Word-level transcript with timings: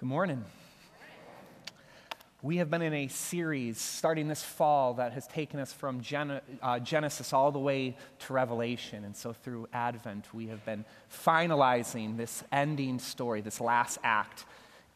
Good 0.00 0.08
morning. 0.08 0.42
We 2.40 2.56
have 2.56 2.70
been 2.70 2.80
in 2.80 2.94
a 2.94 3.08
series 3.08 3.78
starting 3.78 4.28
this 4.28 4.42
fall 4.42 4.94
that 4.94 5.12
has 5.12 5.26
taken 5.26 5.60
us 5.60 5.74
from 5.74 6.00
Gen- 6.00 6.40
uh, 6.62 6.78
Genesis 6.78 7.34
all 7.34 7.52
the 7.52 7.58
way 7.58 7.98
to 8.20 8.32
Revelation. 8.32 9.04
And 9.04 9.14
so 9.14 9.34
through 9.34 9.68
Advent, 9.74 10.32
we 10.32 10.46
have 10.46 10.64
been 10.64 10.86
finalizing 11.12 12.16
this 12.16 12.42
ending 12.50 12.98
story, 12.98 13.42
this 13.42 13.60
last 13.60 13.98
act 14.02 14.46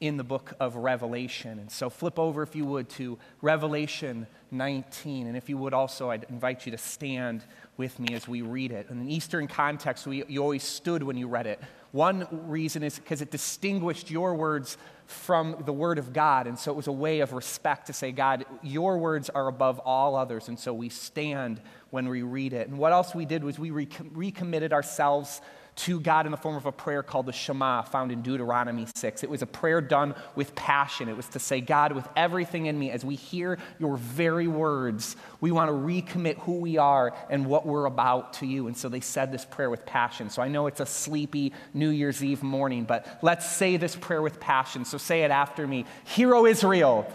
in 0.01 0.17
the 0.17 0.25
book 0.25 0.55
of 0.59 0.75
Revelation. 0.75 1.59
And 1.59 1.71
so 1.71 1.91
flip 1.91 2.19
over, 2.19 2.43
if 2.43 2.57
you 2.57 2.65
would, 2.65 2.89
to 2.91 3.19
Revelation 3.43 4.27
19. 4.53 5.27
And 5.27 5.37
if 5.37 5.51
you 5.51 5.59
would 5.59 5.75
also, 5.75 6.09
I'd 6.09 6.25
invite 6.31 6.65
you 6.65 6.73
to 6.73 6.79
stand 6.79 7.45
with 7.77 8.01
me 8.01 8.15
as 8.15 8.27
we 8.27 8.41
read 8.41 8.73
it. 8.73 8.87
In 8.89 9.01
an 9.01 9.11
Eastern 9.11 9.49
context, 9.49 10.07
we, 10.07 10.25
you 10.29 10.41
always 10.41 10.63
stood 10.63 11.03
when 11.03 11.19
you 11.19 11.29
read 11.29 11.47
it. 11.47 11.61
One 11.95 12.27
reason 12.49 12.83
is 12.83 12.99
because 12.99 13.23
it 13.23 13.31
distinguished 13.31 14.11
your 14.11 14.35
words 14.35 14.79
from 15.07 15.63
the 15.65 15.73
Word 15.73 15.97
of 15.99 16.13
God. 16.13 16.49
And 16.49 16.59
so 16.59 16.73
it 16.73 16.75
was 16.75 16.89
a 16.89 16.93
way 16.93 17.21
of 17.21 17.33
respect 17.33 17.87
to 17.87 17.93
say, 17.93 18.11
God, 18.11 18.47
your 18.65 18.99
words 18.99 19.31
are 19.31 19.47
above 19.47 19.79
all 19.79 20.17
others. 20.17 20.49
And 20.49 20.59
so 20.59 20.75
we 20.75 20.89
stand 20.89 21.61
when 21.91 22.09
we 22.09 22.23
read 22.23 22.53
it. 22.53 22.67
And 22.67 22.79
what 22.79 22.91
else 22.91 23.15
we 23.15 23.25
did 23.25 23.45
was 23.45 23.61
we 23.61 23.71
recommitted 23.71 24.73
ourselves 24.73 25.41
to 25.77 25.99
God 25.99 26.27
in 26.27 26.33
the 26.33 26.39
form 26.39 26.57
of 26.57 26.67
a 26.67 26.73
prayer 26.73 27.03
called 27.03 27.27
the 27.27 27.33
Shema, 27.33 27.83
found 27.83 28.13
in 28.13 28.23
Deuteronomy 28.23 28.87
6. 28.95 29.23
It 29.25 29.31
was 29.31 29.43
a 29.43 29.47
prayer 29.47 29.81
done 29.81 30.15
with 30.37 30.55
passion. 30.55 31.09
It 31.09 31.17
was 31.17 31.29
to 31.31 31.39
say, 31.39 31.61
God, 31.61 31.93
with 31.93 32.09
everything 32.17 32.67
in 32.67 32.79
me, 32.79 32.91
as 32.91 33.05
we 33.05 33.17
hear 33.17 33.59
your 33.81 33.97
very 33.97 34.47
words, 34.47 35.17
we 35.41 35.51
want 35.51 35.69
to 35.69 35.75
recommit 35.75 36.39
who 36.39 36.59
we 36.61 36.79
are 36.79 37.15
and 37.29 37.47
what 37.47 37.67
we're 37.67 37.87
about 37.87 38.35
to 38.35 38.47
you. 38.47 38.69
And 38.69 38.77
so 38.77 38.89
they 38.89 39.01
said 39.01 39.33
this 39.33 39.45
prayer 39.45 39.69
with 39.69 39.85
passion. 39.85 40.31
So 40.31 40.43
I 40.43 40.49
know 40.49 40.69
it's 40.69 40.81
a 40.81 40.87
sleepy 40.87 41.53
New 41.73 41.91
Year's 41.91 42.23
Eve 42.23 42.43
morning, 42.43 42.85
but 42.85 43.19
let's 43.23 43.47
say 43.47 43.77
this 43.77 43.97
prayer 43.97 44.23
with 44.23 44.39
passion. 44.39 44.85
So 44.85 44.97
say 44.97 45.23
it 45.23 45.31
after 45.31 45.67
me 45.67 45.87
Hear, 46.05 46.35
O 46.35 46.47
Israel, 46.47 47.11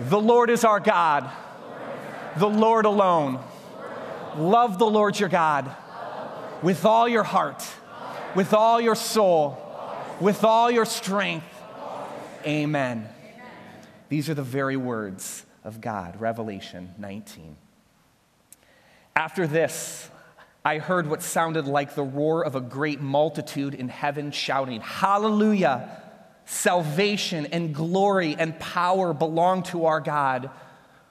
the 0.00 0.20
Lord 0.20 0.48
is 0.48 0.64
our 0.64 0.80
God, 0.80 1.30
the 2.38 2.48
Lord 2.48 2.86
alone. 2.86 3.38
Love 4.36 4.78
the 4.78 4.86
Lord 4.86 5.18
your 5.18 5.28
God 5.28 5.74
with 6.62 6.84
all 6.84 7.08
your 7.08 7.22
heart, 7.22 7.64
with 8.34 8.52
all 8.52 8.80
your 8.80 8.94
soul, 8.94 9.58
with 10.20 10.44
all 10.44 10.70
your 10.70 10.84
strength. 10.84 11.46
Amen. 12.44 13.08
These 14.08 14.28
are 14.28 14.34
the 14.34 14.42
very 14.42 14.76
words 14.76 15.46
of 15.64 15.80
God, 15.80 16.20
Revelation 16.20 16.94
19. 16.98 17.56
After 19.16 19.46
this, 19.46 20.10
I 20.64 20.78
heard 20.78 21.08
what 21.08 21.22
sounded 21.22 21.66
like 21.66 21.94
the 21.94 22.02
roar 22.02 22.44
of 22.44 22.54
a 22.54 22.60
great 22.60 23.00
multitude 23.00 23.74
in 23.74 23.88
heaven 23.88 24.30
shouting, 24.30 24.80
Hallelujah! 24.80 25.96
Salvation 26.44 27.46
and 27.46 27.74
glory 27.74 28.34
and 28.38 28.58
power 28.58 29.14
belong 29.14 29.62
to 29.64 29.86
our 29.86 30.00
God, 30.00 30.50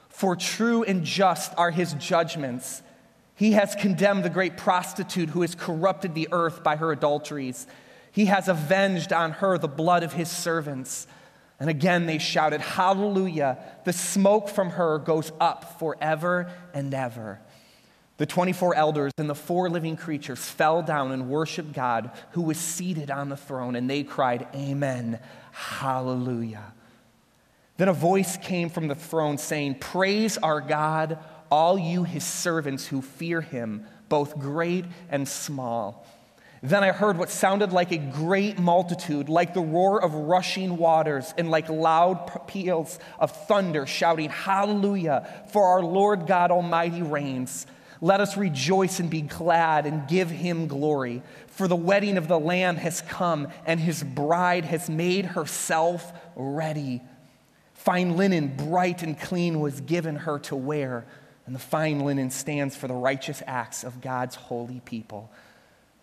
for 0.09 0.35
true 0.35 0.83
and 0.83 1.03
just 1.03 1.53
are 1.57 1.71
his 1.71 1.93
judgments 1.93 2.81
he 3.39 3.53
has 3.53 3.73
condemned 3.73 4.25
the 4.25 4.29
great 4.29 4.57
prostitute 4.57 5.29
who 5.29 5.43
has 5.43 5.55
corrupted 5.55 6.13
the 6.13 6.27
earth 6.33 6.61
by 6.61 6.75
her 6.75 6.91
adulteries. 6.91 7.67
He 8.11 8.25
has 8.25 8.49
avenged 8.49 9.13
on 9.13 9.31
her 9.31 9.57
the 9.57 9.69
blood 9.69 10.03
of 10.03 10.11
his 10.11 10.29
servants. 10.29 11.07
And 11.57 11.69
again 11.69 12.05
they 12.05 12.17
shouted, 12.17 12.59
Hallelujah! 12.59 13.57
The 13.85 13.93
smoke 13.93 14.49
from 14.49 14.71
her 14.71 14.99
goes 14.99 15.31
up 15.39 15.79
forever 15.79 16.51
and 16.73 16.93
ever. 16.93 17.39
The 18.17 18.25
24 18.25 18.75
elders 18.75 19.13
and 19.17 19.29
the 19.29 19.35
four 19.35 19.69
living 19.69 19.95
creatures 19.95 20.43
fell 20.43 20.81
down 20.81 21.13
and 21.13 21.29
worshiped 21.29 21.71
God 21.71 22.11
who 22.31 22.41
was 22.41 22.57
seated 22.57 23.09
on 23.09 23.29
the 23.29 23.37
throne, 23.37 23.77
and 23.77 23.89
they 23.89 24.03
cried, 24.03 24.49
Amen, 24.53 25.17
Hallelujah. 25.53 26.73
Then 27.77 27.87
a 27.87 27.93
voice 27.93 28.35
came 28.35 28.69
from 28.69 28.89
the 28.89 28.95
throne 28.95 29.37
saying, 29.37 29.75
Praise 29.75 30.37
our 30.37 30.59
God 30.59 31.19
all 31.51 31.77
you 31.77 32.03
his 32.03 32.23
servants 32.23 32.87
who 32.87 33.01
fear 33.01 33.41
him, 33.41 33.85
both 34.07 34.37
great 34.37 34.85
and 35.09 35.27
small. 35.27 36.05
Then 36.61 36.83
I 36.83 36.91
heard 36.91 37.17
what 37.17 37.29
sounded 37.29 37.71
like 37.71 37.91
a 37.91 37.97
great 37.97 38.59
multitude, 38.59 39.29
like 39.29 39.53
the 39.53 39.61
roar 39.61 40.03
of 40.03 40.13
rushing 40.13 40.77
waters, 40.77 41.33
and 41.37 41.49
like 41.49 41.69
loud 41.69 42.47
peals 42.47 42.99
of 43.17 43.31
thunder, 43.47 43.85
shouting, 43.85 44.29
Hallelujah, 44.29 45.45
for 45.53 45.65
our 45.67 45.81
Lord 45.81 46.27
God 46.27 46.51
Almighty 46.51 47.01
reigns. 47.01 47.65
Let 48.01 48.19
us 48.19 48.35
rejoice 48.35 48.99
and 48.99 49.09
be 49.09 49.21
glad 49.21 49.85
and 49.85 50.07
give 50.07 50.29
him 50.29 50.67
glory. 50.67 51.21
For 51.47 51.67
the 51.67 51.75
wedding 51.75 52.17
of 52.17 52.27
the 52.27 52.39
Lamb 52.39 52.75
has 52.77 53.01
come, 53.01 53.47
and 53.65 53.79
his 53.79 54.03
bride 54.03 54.65
has 54.65 54.89
made 54.89 55.25
herself 55.25 56.11
ready. 56.35 57.01
Fine 57.73 58.17
linen, 58.17 58.55
bright 58.57 59.01
and 59.01 59.17
clean, 59.17 59.61
was 59.61 59.79
given 59.79 60.17
her 60.17 60.39
to 60.39 60.55
wear 60.55 61.05
and 61.49 61.55
the 61.55 61.59
fine 61.59 62.01
linen 62.01 62.29
stands 62.29 62.75
for 62.75 62.87
the 62.87 62.93
righteous 62.93 63.41
acts 63.47 63.83
of 63.83 64.01
God's 64.01 64.35
holy 64.35 64.81
people. 64.81 65.31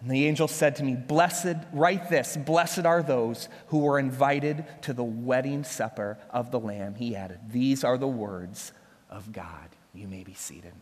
And 0.00 0.10
the 0.10 0.26
angel 0.26 0.48
said 0.48 0.74
to 0.74 0.82
me, 0.82 0.96
Blessed, 0.96 1.54
write 1.72 2.10
this, 2.10 2.36
blessed 2.36 2.84
are 2.84 3.00
those 3.00 3.48
who 3.68 3.78
were 3.78 4.00
invited 4.00 4.64
to 4.82 4.92
the 4.92 5.04
wedding 5.04 5.62
supper 5.62 6.18
of 6.30 6.50
the 6.50 6.58
Lamb. 6.58 6.96
He 6.96 7.14
added, 7.14 7.38
These 7.48 7.84
are 7.84 7.96
the 7.96 8.08
words 8.08 8.72
of 9.08 9.32
God. 9.32 9.68
You 9.94 10.08
may 10.08 10.24
be 10.24 10.34
seated. 10.34 10.72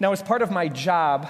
Now, 0.00 0.10
as 0.10 0.24
part 0.24 0.42
of 0.42 0.50
my 0.50 0.66
job, 0.66 1.28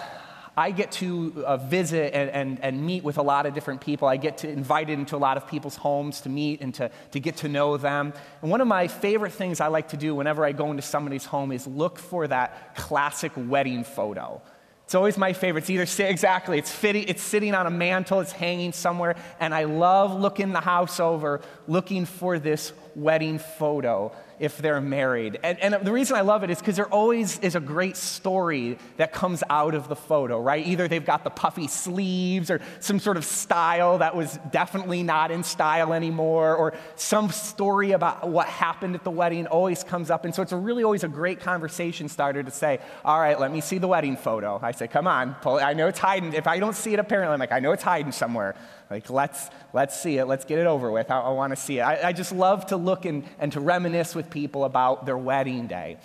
I 0.57 0.71
get 0.71 0.93
to 0.93 1.45
uh, 1.45 1.57
visit 1.57 2.15
and, 2.15 2.31
and, 2.31 2.61
and 2.61 2.87
meet 2.87 3.03
with 3.03 3.19
a 3.19 3.23
lot 3.23 3.47
of 3.47 3.55
different 3.55 3.81
people. 3.81 4.07
I 4.07 4.17
get 4.17 4.39
to 4.39 4.49
invited 4.49 4.99
into 4.99 5.17
a 5.17 5.19
lot 5.19 5.37
of 5.37 5.49
people's 5.49 5.77
homes 5.77 6.21
to 6.23 6.29
meet 6.29 6.61
and 6.61 6.73
to, 6.75 6.91
to 7.11 7.21
get 7.21 7.39
to 7.39 7.49
know 7.49 7.77
them. 7.77 8.13
And 8.41 8.51
one 8.51 8.61
of 8.61 8.69
my 8.69 8.87
favorite 8.87 9.33
things 9.33 9.61
I 9.61 9.67
like 9.67 9.89
to 9.89 9.97
do 9.97 10.15
whenever 10.15 10.45
I 10.45 10.53
go 10.53 10.71
into 10.71 10.83
somebody's 10.83 11.25
home 11.25 11.51
is 11.51 11.67
look 11.67 11.99
for 11.99 12.29
that 12.29 12.77
classic 12.77 13.33
wedding 13.37 13.83
photo. 13.83 14.41
It's 14.85 14.95
always 14.95 15.17
my 15.17 15.33
favorite. 15.33 15.63
It's 15.63 15.71
either 15.71 16.05
exactly, 16.07 16.59
it's, 16.59 16.71
fitting, 16.71 17.07
it's 17.09 17.23
sitting 17.23 17.55
on 17.55 17.67
a 17.67 17.71
mantle, 17.71 18.21
it's 18.21 18.33
hanging 18.33 18.73
somewhere, 18.73 19.17
and 19.41 19.55
I 19.55 19.65
love 19.65 20.21
looking 20.21 20.53
the 20.53 20.61
house 20.61 21.01
over, 21.01 21.41
looking 21.67 22.05
for 22.05 22.39
this 22.39 22.73
wedding 22.95 23.39
photo 23.39 24.13
if 24.39 24.59
they're 24.59 24.81
married. 24.81 25.39
And, 25.43 25.59
and 25.61 25.75
the 25.87 25.93
reason 25.93 26.17
I 26.17 26.23
love 26.23 26.45
it 26.45 26.51
is 26.51 26.59
because 26.59 26.77
there 26.77 26.93
always 26.93 27.39
is 27.41 27.55
a 27.55 27.61
great 27.61 27.97
story 27.97 28.79
that 28.97 29.13
comes 29.13 29.43
out 29.49 29.75
of 29.75 29.89
the 29.89 29.97
photo, 29.97 30.41
right? 30.41 30.67
Either 30.67 30.89
they've 30.89 31.05
got 31.05 31.25
the 31.25 31.31
puffy 31.31 31.67
sleeves 31.67 32.51
or 32.51 32.61
some 32.81 32.99
sort 32.99 33.17
of 33.17 33.25
style 33.25 33.99
that 33.99 34.17
was 34.17 34.39
definitely 34.51 35.03
not 35.03 35.31
in 35.31 35.43
style 35.43 35.93
anymore, 35.93 36.55
or 36.57 36.75
some 36.97 37.31
story 37.31 37.93
about 37.93 38.29
what 38.29 38.47
happened 38.47 38.95
at 38.95 39.05
the 39.05 39.11
wedding 39.11 39.47
always 39.47 39.85
comes 39.85 40.11
up. 40.11 40.25
And 40.25 40.35
so 40.35 40.43
it's 40.43 40.53
really 40.53 40.85
always 40.85 41.05
a 41.05 41.09
great 41.09 41.41
conversation 41.41 42.09
starter 42.09 42.43
to 42.43 42.51
say, 42.51 42.81
All 43.05 43.19
right, 43.19 43.39
let 43.39 43.53
me 43.53 43.61
see 43.61 43.79
the 43.79 43.89
wedding 43.89 44.17
photo. 44.17 44.59
I 44.63 44.73
say, 44.73 44.89
Come 44.89 45.07
on, 45.07 45.35
pull, 45.35 45.59
it. 45.59 45.63
I 45.63 45.73
know 45.73 45.89
it's 45.89 45.99
hiding. 45.99 46.33
If 46.33 46.47
I 46.47 46.59
don't 46.59 46.77
see 46.77 46.93
it 46.93 46.99
apparently, 46.99 47.33
I'm 47.33 47.41
like, 47.41 47.53
I 47.53 47.61
know 47.61 47.73
it's 47.73 47.83
hiding 47.83 48.13
somewhere. 48.13 48.55
Like, 48.91 49.11
let's, 49.11 49.49
let's 49.73 49.99
see 49.99 50.19
it. 50.19 50.27
Let's 50.27 50.45
get 50.45 50.59
it 50.59 50.67
over 50.67 50.91
with. 50.91 51.11
I, 51.11 51.21
I 51.21 51.31
want 51.31 51.53
to 51.53 51.57
see 51.57 51.79
it. 51.79 51.83
I, 51.83 52.09
I 52.09 52.13
just 52.13 52.33
love 52.33 52.67
to 52.67 52.77
look 52.77 53.05
and, 53.05 53.25
and 53.39 53.51
to 53.53 53.61
reminisce 53.61 54.15
with 54.15 54.31
people 54.31 54.65
about 54.65 55.07
their 55.07 55.19
wedding 55.19 55.67
day. 55.67 55.97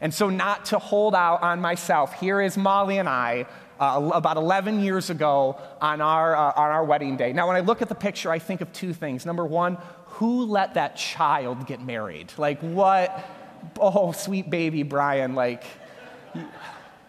And 0.00 0.12
so, 0.12 0.28
not 0.28 0.66
to 0.66 0.78
hold 0.78 1.14
out 1.14 1.42
on 1.42 1.60
myself, 1.60 2.12
here 2.20 2.40
is 2.40 2.58
Molly 2.58 2.98
and 2.98 3.08
I 3.08 3.46
uh, 3.80 4.10
about 4.14 4.36
11 4.36 4.80
years 4.80 5.10
ago 5.10 5.58
on 5.80 6.00
our, 6.00 6.36
uh, 6.36 6.52
on 6.54 6.70
our 6.70 6.84
wedding 6.84 7.16
day. 7.16 7.32
Now, 7.32 7.46
when 7.46 7.56
I 7.56 7.60
look 7.60 7.82
at 7.82 7.88
the 7.88 7.94
picture, 7.94 8.30
I 8.30 8.38
think 8.38 8.60
of 8.60 8.72
two 8.72 8.92
things. 8.92 9.24
Number 9.24 9.44
one, 9.44 9.78
who 10.06 10.44
let 10.44 10.74
that 10.74 10.96
child 10.96 11.66
get 11.66 11.80
married? 11.80 12.32
Like, 12.36 12.60
what? 12.60 13.24
Oh, 13.78 14.12
sweet 14.12 14.50
baby 14.50 14.82
Brian, 14.82 15.34
like, 15.34 15.64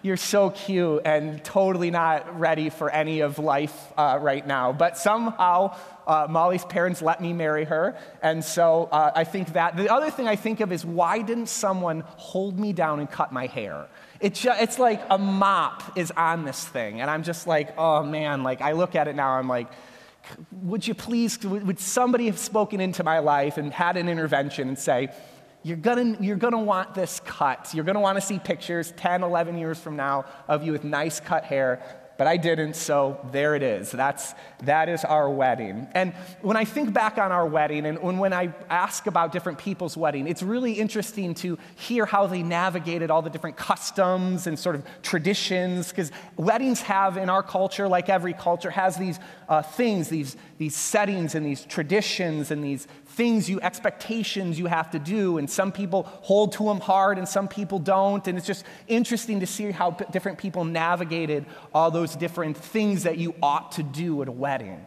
you're 0.01 0.17
so 0.17 0.51
cute 0.51 1.01
and 1.05 1.43
totally 1.43 1.91
not 1.91 2.39
ready 2.39 2.69
for 2.69 2.89
any 2.89 3.21
of 3.21 3.39
life 3.39 3.75
uh, 3.97 4.17
right 4.21 4.45
now. 4.45 4.71
But 4.71 4.97
somehow, 4.97 5.75
uh, 6.05 6.27
Molly's 6.29 6.65
parents 6.65 7.01
let 7.01 7.19
me 7.19 7.33
marry 7.33 7.65
her. 7.65 7.97
And 8.21 8.43
so 8.43 8.89
uh, 8.91 9.11
I 9.15 9.23
think 9.23 9.53
that. 9.53 9.75
The 9.75 9.91
other 9.91 10.11
thing 10.11 10.27
I 10.27 10.35
think 10.35 10.59
of 10.59 10.71
is 10.71 10.85
why 10.85 11.21
didn't 11.21 11.47
someone 11.49 12.03
hold 12.07 12.59
me 12.59 12.73
down 12.73 12.99
and 12.99 13.09
cut 13.09 13.31
my 13.31 13.47
hair? 13.47 13.87
It's, 14.19 14.39
just, 14.41 14.61
it's 14.61 14.79
like 14.79 15.01
a 15.09 15.17
mop 15.17 15.97
is 15.97 16.11
on 16.11 16.45
this 16.45 16.63
thing. 16.65 17.01
And 17.01 17.09
I'm 17.09 17.23
just 17.23 17.47
like, 17.47 17.77
oh 17.77 18.03
man, 18.03 18.43
like 18.43 18.61
I 18.61 18.73
look 18.73 18.95
at 18.95 19.07
it 19.07 19.15
now, 19.15 19.31
I'm 19.31 19.47
like, 19.47 19.67
would 20.51 20.85
you 20.85 20.93
please, 20.93 21.43
would 21.43 21.79
somebody 21.79 22.25
have 22.25 22.37
spoken 22.37 22.81
into 22.81 23.03
my 23.03 23.19
life 23.19 23.57
and 23.57 23.71
had 23.71 23.97
an 23.97 24.09
intervention 24.09 24.67
and 24.67 24.77
say, 24.77 25.09
you're 25.67 25.75
gonna, 25.75 26.15
you're 26.21 26.37
gonna 26.37 26.61
want 26.61 26.93
this 26.93 27.19
cut. 27.25 27.73
You're 27.73 27.83
gonna 27.83 27.99
wanna 27.99 28.21
see 28.21 28.39
pictures 28.39 28.93
10, 28.95 29.21
11 29.21 29.57
years 29.57 29.77
from 29.77 29.97
now 29.97 30.23
of 30.47 30.63
you 30.63 30.71
with 30.71 30.85
nice 30.85 31.19
cut 31.19 31.43
hair. 31.43 31.81
but 32.17 32.25
I 32.25 32.37
didn't, 32.37 32.75
so 32.75 33.19
there 33.31 33.53
it 33.53 33.61
is. 33.61 33.91
That's, 33.91 34.33
that 34.63 34.89
is 34.89 35.03
our 35.03 35.29
wedding. 35.29 35.87
And 35.93 36.13
when 36.41 36.57
I 36.57 36.65
think 36.65 36.91
back 36.91 37.19
on 37.19 37.31
our 37.31 37.45
wedding 37.45 37.85
and 37.85 37.99
when, 38.19 38.33
I 38.33 38.55
ask 38.69 39.05
about 39.05 39.31
different 39.31 39.59
people's 39.59 39.95
wedding, 39.95 40.25
it's 40.27 40.41
really 40.41 40.71
interesting 40.73 41.35
to 41.35 41.59
hear 41.75 42.07
how 42.07 42.25
they 42.25 42.41
navigated 42.41 43.11
all 43.11 43.21
the 43.21 43.29
different 43.29 43.57
customs 43.57 44.47
and 44.47 44.57
sort 44.57 44.75
of 44.75 44.83
traditions, 45.03 45.89
because 45.89 46.11
weddings 46.37 46.81
have 46.81 47.17
in 47.17 47.29
our 47.29 47.43
culture, 47.43 47.87
like 47.87 48.09
every 48.09 48.33
culture, 48.33 48.71
has 48.71 48.97
these 48.97 49.19
uh, 49.47 49.61
things, 49.61 50.09
these, 50.09 50.37
these 50.57 50.75
settings 50.75 51.35
and 51.35 51.45
these 51.45 51.65
traditions 51.65 52.51
and 52.51 52.63
these 52.63 52.87
things 53.17 53.49
you, 53.49 53.59
expectations 53.61 54.59
you 54.59 54.67
have 54.67 54.91
to 54.91 54.99
do. 54.99 55.39
And 55.39 55.49
some 55.49 55.71
people 55.71 56.03
hold 56.03 56.53
to 56.53 56.65
them 56.65 56.79
hard 56.79 57.17
and 57.17 57.27
some 57.27 57.47
people 57.47 57.79
don't. 57.79 58.25
And 58.27 58.37
it's 58.37 58.47
just 58.47 58.63
interesting 58.87 59.39
to 59.39 59.47
see 59.47 59.71
how 59.71 59.91
different 59.91 60.37
people 60.37 60.63
navigated 60.63 61.45
all 61.73 61.89
those 61.89 62.15
different 62.15 62.55
things 62.55 63.03
that 63.03 63.17
you 63.17 63.33
ought 63.41 63.73
to 63.73 63.83
do 63.83 64.21
at 64.21 64.27
a 64.27 64.31
wedding. 64.31 64.85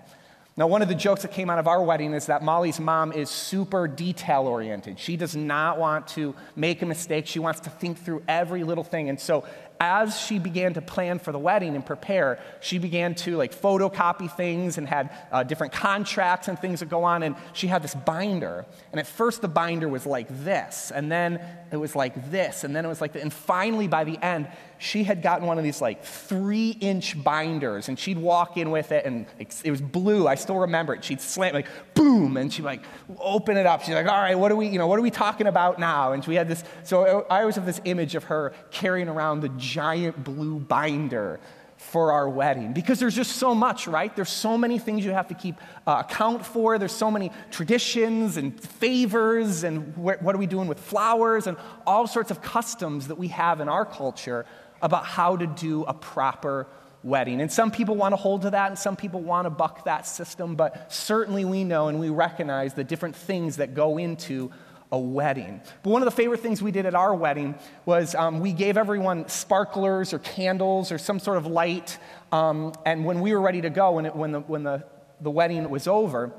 Now, 0.56 0.66
one 0.66 0.82
of 0.82 0.88
the 0.88 0.94
jokes 0.94 1.22
that 1.22 1.32
came 1.32 1.48
out 1.48 1.58
of 1.58 1.66
our 1.66 1.82
wedding 1.82 2.12
is 2.12 2.26
that 2.26 2.42
Molly's 2.42 2.78
mom 2.78 3.12
is 3.12 3.30
super 3.30 3.88
detail 3.88 4.42
oriented. 4.42 4.98
She 4.98 5.16
does 5.16 5.34
not 5.34 5.78
want 5.78 6.06
to 6.08 6.34
make 6.54 6.82
a 6.82 6.86
mistake. 6.86 7.26
She 7.26 7.38
wants 7.38 7.60
to 7.60 7.70
think 7.70 7.98
through 7.98 8.22
every 8.28 8.62
little 8.62 8.84
thing. 8.84 9.08
And 9.08 9.18
so 9.18 9.44
as 9.80 10.20
she 10.20 10.38
began 10.38 10.74
to 10.74 10.82
plan 10.82 11.18
for 11.18 11.32
the 11.32 11.38
wedding 11.38 11.74
and 11.74 11.84
prepare, 11.84 12.38
she 12.60 12.78
began 12.78 13.14
to 13.14 13.36
like 13.38 13.54
photocopy 13.54 14.30
things 14.30 14.76
and 14.76 14.86
had 14.86 15.10
uh, 15.32 15.42
different 15.42 15.72
contracts 15.72 16.48
and 16.48 16.58
things 16.58 16.80
that 16.80 16.90
go 16.90 17.02
on. 17.02 17.22
And 17.22 17.34
she 17.54 17.66
had 17.66 17.82
this 17.82 17.94
binder. 17.94 18.66
And 18.92 19.00
at 19.00 19.06
first, 19.06 19.40
the 19.40 19.48
binder 19.48 19.88
was 19.88 20.04
like 20.04 20.26
this, 20.44 20.92
and 20.94 21.10
then 21.10 21.40
it 21.72 21.78
was 21.78 21.96
like 21.96 22.30
this, 22.30 22.62
and 22.64 22.76
then 22.76 22.84
it 22.84 22.88
was 22.88 23.00
like 23.00 23.14
that. 23.14 23.22
And 23.22 23.32
finally, 23.32 23.88
by 23.88 24.04
the 24.04 24.22
end, 24.22 24.48
she 24.80 25.04
had 25.04 25.20
gotten 25.20 25.46
one 25.46 25.58
of 25.58 25.64
these 25.64 25.82
like 25.82 26.02
three 26.02 26.70
inch 26.70 27.22
binders, 27.22 27.88
and 27.88 27.98
she'd 27.98 28.16
walk 28.16 28.56
in 28.56 28.70
with 28.70 28.92
it, 28.92 29.04
and 29.04 29.26
it 29.38 29.70
was 29.70 29.82
blue. 29.82 30.26
I 30.26 30.36
still 30.36 30.56
remember 30.56 30.94
it. 30.94 31.04
She'd 31.04 31.20
slam 31.20 31.52
like 31.52 31.66
boom, 31.94 32.38
and 32.38 32.50
she'd 32.50 32.64
like 32.64 32.82
open 33.18 33.58
it 33.58 33.66
up. 33.66 33.82
She's 33.82 33.94
like, 33.94 34.06
"All 34.06 34.16
right, 34.16 34.38
what 34.38 34.50
are 34.50 34.56
we, 34.56 34.68
you 34.68 34.78
know, 34.78 34.86
what 34.86 34.98
are 34.98 35.02
we 35.02 35.10
talking 35.10 35.46
about 35.46 35.78
now?" 35.78 36.12
And 36.12 36.26
we 36.26 36.34
had 36.34 36.48
this. 36.48 36.64
So 36.82 37.26
I 37.28 37.40
always 37.40 37.56
have 37.56 37.66
this 37.66 37.80
image 37.84 38.14
of 38.14 38.24
her 38.24 38.54
carrying 38.70 39.08
around 39.08 39.40
the 39.40 39.50
giant 39.50 40.24
blue 40.24 40.58
binder 40.58 41.40
for 41.76 42.12
our 42.12 42.28
wedding 42.28 42.72
because 42.72 43.00
there's 43.00 43.16
just 43.16 43.32
so 43.32 43.54
much, 43.54 43.86
right? 43.86 44.14
There's 44.14 44.30
so 44.30 44.56
many 44.56 44.78
things 44.78 45.04
you 45.04 45.12
have 45.12 45.28
to 45.28 45.34
keep 45.34 45.56
uh, 45.86 46.02
account 46.06 46.44
for. 46.44 46.78
There's 46.78 46.92
so 46.92 47.10
many 47.10 47.32
traditions 47.50 48.36
and 48.38 48.58
favors, 48.58 49.64
and 49.64 49.94
wh- 49.94 50.22
what 50.22 50.34
are 50.34 50.38
we 50.38 50.46
doing 50.46 50.68
with 50.68 50.80
flowers, 50.80 51.46
and 51.46 51.56
all 51.86 52.06
sorts 52.06 52.30
of 52.30 52.40
customs 52.40 53.08
that 53.08 53.16
we 53.16 53.28
have 53.28 53.60
in 53.60 53.68
our 53.68 53.84
culture 53.84 54.46
about 54.82 55.04
how 55.04 55.36
to 55.36 55.46
do 55.46 55.84
a 55.84 55.94
proper 55.94 56.66
wedding. 57.02 57.40
And 57.40 57.50
some 57.50 57.70
people 57.70 57.94
want 57.94 58.12
to 58.12 58.16
hold 58.16 58.42
to 58.42 58.50
that, 58.50 58.70
and 58.70 58.78
some 58.78 58.96
people 58.96 59.20
want 59.20 59.46
to 59.46 59.50
buck 59.50 59.84
that 59.84 60.06
system, 60.06 60.54
but 60.54 60.92
certainly 60.92 61.44
we 61.44 61.64
know 61.64 61.88
and 61.88 61.98
we 61.98 62.10
recognize 62.10 62.74
the 62.74 62.84
different 62.84 63.16
things 63.16 63.56
that 63.56 63.74
go 63.74 63.98
into 63.98 64.50
a 64.92 64.98
wedding. 64.98 65.60
But 65.82 65.90
one 65.90 66.02
of 66.02 66.06
the 66.06 66.14
favorite 66.14 66.40
things 66.40 66.60
we 66.60 66.72
did 66.72 66.84
at 66.84 66.94
our 66.94 67.14
wedding 67.14 67.54
was 67.86 68.14
um, 68.14 68.40
we 68.40 68.52
gave 68.52 68.76
everyone 68.76 69.28
sparklers 69.28 70.12
or 70.12 70.18
candles 70.18 70.90
or 70.90 70.98
some 70.98 71.20
sort 71.20 71.38
of 71.38 71.46
light. 71.46 71.96
Um, 72.32 72.72
and 72.84 73.04
when 73.04 73.20
we 73.20 73.32
were 73.32 73.40
ready 73.40 73.60
to 73.60 73.70
go, 73.70 73.92
when, 73.92 74.06
it, 74.06 74.16
when, 74.16 74.32
the, 74.32 74.40
when 74.40 74.64
the, 74.64 74.84
the 75.20 75.30
wedding 75.30 75.68
was 75.70 75.86
over, 75.86 76.32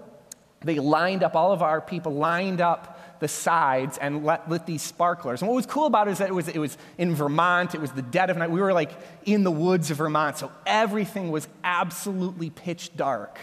they 0.63 0.79
lined 0.79 1.23
up, 1.23 1.35
all 1.35 1.53
of 1.53 1.61
our 1.61 1.81
people 1.81 2.13
lined 2.13 2.61
up 2.61 2.99
the 3.21 3.27
sides 3.27 3.97
and 3.99 4.25
lit, 4.25 4.41
lit 4.49 4.65
these 4.65 4.81
sparklers. 4.81 5.41
And 5.41 5.47
what 5.47 5.55
was 5.55 5.67
cool 5.67 5.85
about 5.85 6.09
it 6.09 6.11
is 6.11 6.17
that 6.17 6.27
it 6.27 6.33
was, 6.33 6.47
it 6.49 6.57
was 6.57 6.77
in 6.97 7.15
Vermont, 7.15 7.73
it 7.73 7.79
was 7.79 7.91
the 7.91 8.01
dead 8.01 8.29
of 8.31 8.35
night. 8.35 8.51
We 8.51 8.59
were 8.59 8.73
like 8.73 8.91
in 9.25 9.43
the 9.43 9.51
woods 9.51 9.91
of 9.91 9.97
Vermont, 9.97 10.37
so 10.37 10.51
everything 10.65 11.31
was 11.31 11.47
absolutely 11.63 12.49
pitch 12.49 12.95
dark 12.97 13.37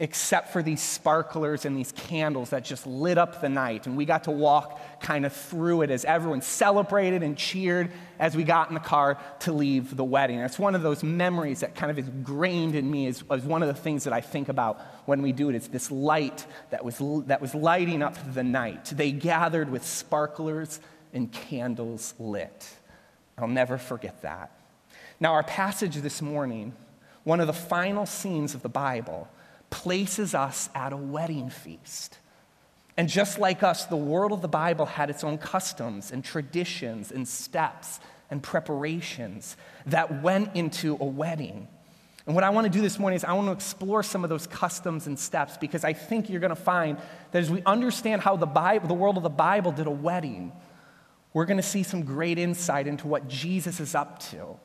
except 0.00 0.52
for 0.52 0.62
these 0.62 0.80
sparklers 0.80 1.64
and 1.64 1.76
these 1.76 1.90
candles 1.90 2.50
that 2.50 2.64
just 2.64 2.86
lit 2.86 3.18
up 3.18 3.40
the 3.40 3.48
night. 3.48 3.86
And 3.86 3.96
we 3.96 4.04
got 4.04 4.24
to 4.24 4.30
walk 4.30 4.80
kind 5.00 5.26
of 5.26 5.32
through 5.32 5.82
it 5.82 5.90
as 5.90 6.04
everyone 6.04 6.40
celebrated 6.40 7.24
and 7.24 7.36
cheered 7.36 7.90
as 8.20 8.36
we 8.36 8.44
got 8.44 8.68
in 8.68 8.74
the 8.74 8.80
car 8.80 9.18
to 9.40 9.52
leave 9.52 9.96
the 9.96 10.04
wedding. 10.04 10.38
It's 10.38 10.58
one 10.58 10.76
of 10.76 10.82
those 10.82 11.02
memories 11.02 11.60
that 11.60 11.74
kind 11.74 11.90
of 11.90 11.98
is 11.98 12.06
ingrained 12.06 12.76
in 12.76 12.88
me 12.88 13.08
as, 13.08 13.24
as 13.28 13.42
one 13.42 13.60
of 13.62 13.68
the 13.68 13.74
things 13.74 14.04
that 14.04 14.12
I 14.12 14.20
think 14.20 14.48
about 14.48 14.80
when 15.06 15.20
we 15.20 15.32
do 15.32 15.48
it. 15.48 15.56
It's 15.56 15.66
this 15.68 15.90
light 15.90 16.46
that 16.70 16.84
was, 16.84 16.98
that 17.26 17.40
was 17.40 17.52
lighting 17.54 18.00
up 18.00 18.16
the 18.34 18.44
night. 18.44 18.92
They 18.94 19.10
gathered 19.10 19.68
with 19.68 19.84
sparklers 19.84 20.78
and 21.12 21.32
candles 21.32 22.14
lit. 22.20 22.68
I'll 23.36 23.48
never 23.48 23.78
forget 23.78 24.22
that. 24.22 24.52
Now, 25.18 25.32
our 25.32 25.42
passage 25.42 25.96
this 25.96 26.22
morning, 26.22 26.72
one 27.24 27.40
of 27.40 27.48
the 27.48 27.52
final 27.52 28.06
scenes 28.06 28.54
of 28.54 28.62
the 28.62 28.68
Bible, 28.68 29.28
places 29.70 30.34
us 30.34 30.68
at 30.74 30.92
a 30.92 30.96
wedding 30.96 31.50
feast. 31.50 32.18
And 32.96 33.08
just 33.08 33.38
like 33.38 33.62
us, 33.62 33.84
the 33.84 33.96
world 33.96 34.32
of 34.32 34.42
the 34.42 34.48
Bible 34.48 34.86
had 34.86 35.08
its 35.08 35.22
own 35.22 35.38
customs 35.38 36.10
and 36.10 36.24
traditions 36.24 37.12
and 37.12 37.28
steps 37.28 38.00
and 38.30 38.42
preparations 38.42 39.56
that 39.86 40.22
went 40.22 40.54
into 40.56 40.96
a 41.00 41.04
wedding. 41.04 41.68
And 42.26 42.34
what 42.34 42.44
I 42.44 42.50
want 42.50 42.66
to 42.66 42.70
do 42.70 42.82
this 42.82 42.98
morning 42.98 43.16
is 43.16 43.24
I 43.24 43.32
want 43.32 43.46
to 43.46 43.52
explore 43.52 44.02
some 44.02 44.22
of 44.22 44.28
those 44.28 44.46
customs 44.46 45.06
and 45.06 45.18
steps 45.18 45.56
because 45.56 45.84
I 45.84 45.94
think 45.94 46.28
you're 46.28 46.40
going 46.40 46.50
to 46.50 46.56
find 46.56 46.98
that 47.30 47.38
as 47.38 47.50
we 47.50 47.62
understand 47.64 48.20
how 48.20 48.36
the, 48.36 48.46
Bible, 48.46 48.86
the 48.86 48.94
world 48.94 49.16
of 49.16 49.22
the 49.22 49.30
Bible 49.30 49.72
did 49.72 49.86
a 49.86 49.90
wedding, 49.90 50.52
we're 51.32 51.46
going 51.46 51.56
to 51.56 51.62
see 51.62 51.82
some 51.82 52.02
great 52.02 52.38
insight 52.38 52.86
into 52.86 53.06
what 53.06 53.28
Jesus 53.28 53.80
is 53.80 53.94
up 53.94 54.18
to. 54.30 54.58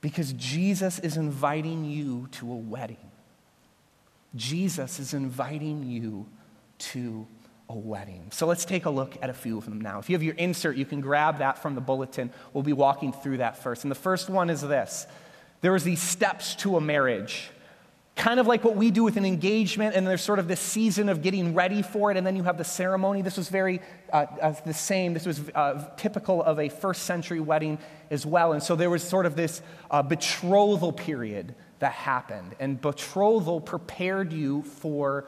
Because 0.00 0.34
Jesus 0.34 0.98
is 0.98 1.16
inviting 1.16 1.84
you 1.84 2.28
to 2.32 2.52
a 2.52 2.56
wedding. 2.56 2.98
Jesus 4.36 4.98
is 4.98 5.14
inviting 5.14 5.82
you 5.82 6.26
to 6.78 7.26
a 7.68 7.74
wedding. 7.76 8.28
So 8.30 8.46
let's 8.46 8.64
take 8.64 8.84
a 8.84 8.90
look 8.90 9.16
at 9.20 9.30
a 9.30 9.34
few 9.34 9.58
of 9.58 9.64
them 9.64 9.80
now. 9.80 9.98
If 9.98 10.08
you 10.08 10.14
have 10.14 10.22
your 10.22 10.34
insert, 10.36 10.76
you 10.76 10.84
can 10.84 11.00
grab 11.00 11.38
that 11.38 11.58
from 11.58 11.74
the 11.74 11.80
bulletin. 11.80 12.30
We'll 12.52 12.62
be 12.62 12.72
walking 12.72 13.12
through 13.12 13.38
that 13.38 13.62
first. 13.62 13.84
And 13.84 13.90
the 13.90 13.96
first 13.96 14.30
one 14.30 14.50
is 14.50 14.60
this 14.60 15.06
there 15.62 15.74
is 15.74 15.84
these 15.84 16.02
steps 16.02 16.54
to 16.56 16.76
a 16.76 16.80
marriage. 16.80 17.50
Kind 18.14 18.40
of 18.40 18.46
like 18.46 18.64
what 18.64 18.76
we 18.76 18.90
do 18.90 19.04
with 19.04 19.18
an 19.18 19.26
engagement, 19.26 19.94
and 19.94 20.06
there's 20.06 20.22
sort 20.22 20.38
of 20.38 20.48
this 20.48 20.60
season 20.60 21.10
of 21.10 21.20
getting 21.20 21.52
ready 21.52 21.82
for 21.82 22.10
it, 22.10 22.16
and 22.16 22.26
then 22.26 22.34
you 22.34 22.44
have 22.44 22.56
the 22.56 22.64
ceremony. 22.64 23.20
This 23.20 23.36
was 23.36 23.50
very 23.50 23.82
uh, 24.10 24.24
uh, 24.40 24.54
the 24.64 24.72
same. 24.72 25.12
This 25.12 25.26
was 25.26 25.40
uh, 25.54 25.90
typical 25.98 26.42
of 26.42 26.58
a 26.58 26.70
first 26.70 27.02
century 27.02 27.40
wedding 27.40 27.78
as 28.10 28.24
well. 28.24 28.54
And 28.54 28.62
so 28.62 28.74
there 28.74 28.88
was 28.88 29.02
sort 29.02 29.26
of 29.26 29.36
this 29.36 29.60
uh, 29.90 30.02
betrothal 30.02 30.92
period 30.92 31.54
that 31.78 31.92
happened. 31.92 32.54
And 32.58 32.80
betrothal 32.80 33.60
prepared 33.60 34.32
you 34.32 34.62
for 34.62 35.26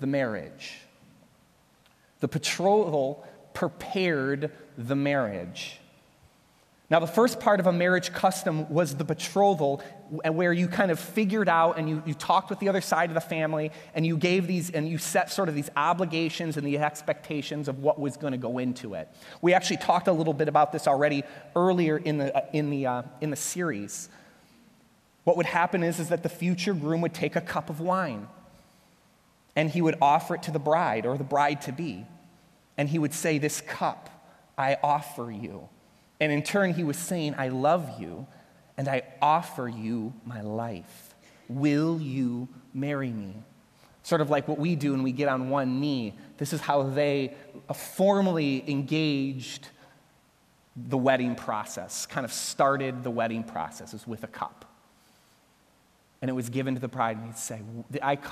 the 0.00 0.06
marriage. 0.06 0.78
The 2.20 2.28
betrothal 2.28 3.26
prepared 3.54 4.52
the 4.78 4.96
marriage. 4.96 5.78
Now, 6.92 6.98
the 6.98 7.06
first 7.06 7.40
part 7.40 7.58
of 7.58 7.66
a 7.66 7.72
marriage 7.72 8.12
custom 8.12 8.68
was 8.68 8.94
the 8.94 9.04
betrothal, 9.04 9.82
where 10.30 10.52
you 10.52 10.68
kind 10.68 10.90
of 10.90 11.00
figured 11.00 11.48
out 11.48 11.78
and 11.78 11.88
you, 11.88 12.02
you 12.04 12.12
talked 12.12 12.50
with 12.50 12.58
the 12.58 12.68
other 12.68 12.82
side 12.82 13.08
of 13.08 13.14
the 13.14 13.20
family 13.22 13.72
and 13.94 14.04
you 14.04 14.18
gave 14.18 14.46
these 14.46 14.68
and 14.70 14.86
you 14.86 14.98
set 14.98 15.30
sort 15.30 15.48
of 15.48 15.54
these 15.54 15.70
obligations 15.74 16.58
and 16.58 16.66
the 16.66 16.76
expectations 16.76 17.66
of 17.66 17.78
what 17.78 17.98
was 17.98 18.18
going 18.18 18.32
to 18.32 18.38
go 18.38 18.58
into 18.58 18.92
it. 18.92 19.08
We 19.40 19.54
actually 19.54 19.78
talked 19.78 20.06
a 20.06 20.12
little 20.12 20.34
bit 20.34 20.48
about 20.48 20.70
this 20.70 20.86
already 20.86 21.22
earlier 21.56 21.96
in 21.96 22.18
the, 22.18 22.36
uh, 22.36 22.42
in 22.52 22.68
the, 22.68 22.86
uh, 22.86 23.02
in 23.22 23.30
the 23.30 23.36
series. 23.36 24.10
What 25.24 25.36
would 25.36 25.46
happen 25.46 25.82
is, 25.82 26.00
is 26.00 26.08
that 26.08 26.22
the 26.22 26.28
future 26.28 26.74
groom 26.74 27.00
would 27.00 27.14
take 27.14 27.36
a 27.36 27.40
cup 27.40 27.70
of 27.70 27.80
wine 27.80 28.28
and 29.54 29.70
he 29.70 29.82
would 29.82 29.96
offer 30.00 30.34
it 30.34 30.42
to 30.44 30.50
the 30.50 30.58
bride 30.58 31.06
or 31.06 31.16
the 31.16 31.24
bride 31.24 31.62
to 31.62 31.72
be. 31.72 32.06
And 32.76 32.88
he 32.88 32.98
would 32.98 33.12
say, 33.12 33.38
This 33.38 33.60
cup 33.60 34.08
I 34.56 34.78
offer 34.82 35.30
you. 35.30 35.68
And 36.20 36.32
in 36.32 36.42
turn, 36.42 36.74
he 36.74 36.84
was 36.84 36.96
saying, 36.96 37.34
I 37.36 37.48
love 37.48 38.00
you 38.00 38.26
and 38.76 38.88
I 38.88 39.02
offer 39.20 39.68
you 39.68 40.14
my 40.24 40.40
life. 40.40 41.14
Will 41.48 42.00
you 42.00 42.48
marry 42.72 43.10
me? 43.10 43.34
Sort 44.02 44.20
of 44.20 44.30
like 44.30 44.48
what 44.48 44.58
we 44.58 44.74
do 44.74 44.92
when 44.92 45.02
we 45.02 45.12
get 45.12 45.28
on 45.28 45.50
one 45.50 45.80
knee. 45.80 46.14
This 46.38 46.52
is 46.52 46.60
how 46.60 46.82
they 46.82 47.34
uh, 47.68 47.74
formally 47.74 48.64
engaged 48.66 49.68
the 50.74 50.96
wedding 50.96 51.34
process, 51.34 52.06
kind 52.06 52.24
of 52.24 52.32
started 52.32 53.04
the 53.04 53.10
wedding 53.10 53.44
process, 53.44 53.92
is 53.92 54.06
with 54.06 54.24
a 54.24 54.28
cup 54.28 54.71
and 56.22 56.30
it 56.30 56.34
was 56.34 56.48
given 56.48 56.74
to 56.74 56.80
the 56.80 56.88
bride, 56.88 57.16
and 57.18 57.26
he'd 57.26 57.36
say, 57.36 57.60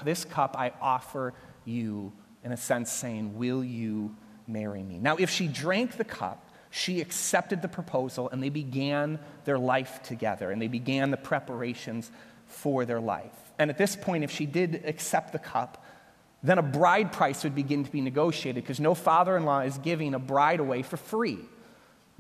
This 0.04 0.24
cup 0.24 0.56
I 0.56 0.72
offer 0.80 1.34
you, 1.64 2.12
in 2.44 2.52
a 2.52 2.56
sense, 2.56 2.90
saying, 2.90 3.36
Will 3.36 3.64
you 3.64 4.16
marry 4.46 4.82
me? 4.82 4.98
Now, 4.98 5.16
if 5.16 5.28
she 5.28 5.48
drank 5.48 5.96
the 5.96 6.04
cup, 6.04 6.46
she 6.70 7.00
accepted 7.00 7.62
the 7.62 7.68
proposal, 7.68 8.30
and 8.30 8.40
they 8.40 8.48
began 8.48 9.18
their 9.44 9.58
life 9.58 10.04
together, 10.04 10.52
and 10.52 10.62
they 10.62 10.68
began 10.68 11.10
the 11.10 11.16
preparations 11.16 12.12
for 12.46 12.84
their 12.84 13.00
life. 13.00 13.34
And 13.58 13.70
at 13.70 13.76
this 13.76 13.96
point, 13.96 14.22
if 14.22 14.30
she 14.30 14.46
did 14.46 14.84
accept 14.86 15.32
the 15.32 15.40
cup, 15.40 15.84
then 16.44 16.58
a 16.58 16.62
bride 16.62 17.12
price 17.12 17.42
would 17.42 17.56
begin 17.56 17.84
to 17.84 17.90
be 17.90 18.00
negotiated 18.00 18.62
because 18.62 18.80
no 18.80 18.94
father 18.94 19.36
in 19.36 19.44
law 19.44 19.60
is 19.60 19.76
giving 19.78 20.14
a 20.14 20.18
bride 20.18 20.60
away 20.60 20.82
for 20.82 20.96
free. 20.96 21.40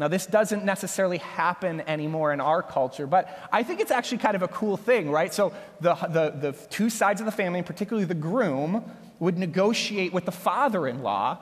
Now, 0.00 0.08
this 0.08 0.24
doesn't 0.24 0.64
necessarily 0.64 1.18
happen 1.18 1.82
anymore 1.82 2.32
in 2.32 2.40
our 2.40 2.62
culture, 2.62 3.06
but 3.06 3.38
I 3.52 3.62
think 3.62 3.80
it's 3.80 3.90
actually 3.90 4.16
kind 4.16 4.34
of 4.34 4.40
a 4.40 4.48
cool 4.48 4.78
thing, 4.78 5.10
right? 5.10 5.32
So, 5.32 5.52
the, 5.82 5.94
the, 5.94 6.52
the 6.52 6.52
two 6.70 6.88
sides 6.88 7.20
of 7.20 7.26
the 7.26 7.32
family, 7.32 7.60
particularly 7.60 8.06
the 8.06 8.14
groom, 8.14 8.82
would 9.18 9.36
negotiate 9.36 10.14
with 10.14 10.24
the 10.24 10.32
father 10.32 10.88
in 10.88 11.02
law 11.02 11.36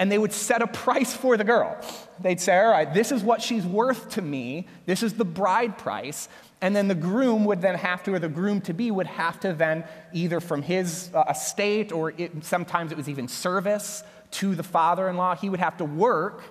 and 0.00 0.10
they 0.10 0.18
would 0.18 0.32
set 0.32 0.62
a 0.62 0.66
price 0.66 1.14
for 1.14 1.36
the 1.36 1.44
girl. 1.44 1.78
They'd 2.18 2.40
say, 2.40 2.58
All 2.58 2.72
right, 2.72 2.92
this 2.92 3.12
is 3.12 3.22
what 3.22 3.40
she's 3.40 3.64
worth 3.64 4.10
to 4.10 4.22
me, 4.22 4.66
this 4.84 5.04
is 5.04 5.14
the 5.14 5.24
bride 5.24 5.78
price. 5.78 6.28
And 6.60 6.74
then 6.74 6.88
the 6.88 6.96
groom 6.96 7.44
would 7.44 7.62
then 7.62 7.76
have 7.76 8.02
to, 8.04 8.14
or 8.14 8.18
the 8.18 8.28
groom 8.28 8.60
to 8.62 8.74
be 8.74 8.90
would 8.90 9.06
have 9.06 9.38
to 9.40 9.52
then, 9.52 9.84
either 10.12 10.40
from 10.40 10.62
his 10.62 11.12
uh, 11.14 11.22
estate 11.30 11.92
or 11.92 12.14
it, 12.18 12.44
sometimes 12.44 12.90
it 12.90 12.98
was 12.98 13.08
even 13.08 13.28
service 13.28 14.02
to 14.32 14.56
the 14.56 14.64
father 14.64 15.08
in 15.08 15.16
law, 15.16 15.36
he 15.36 15.48
would 15.48 15.60
have 15.60 15.76
to 15.76 15.84
work 15.84 16.42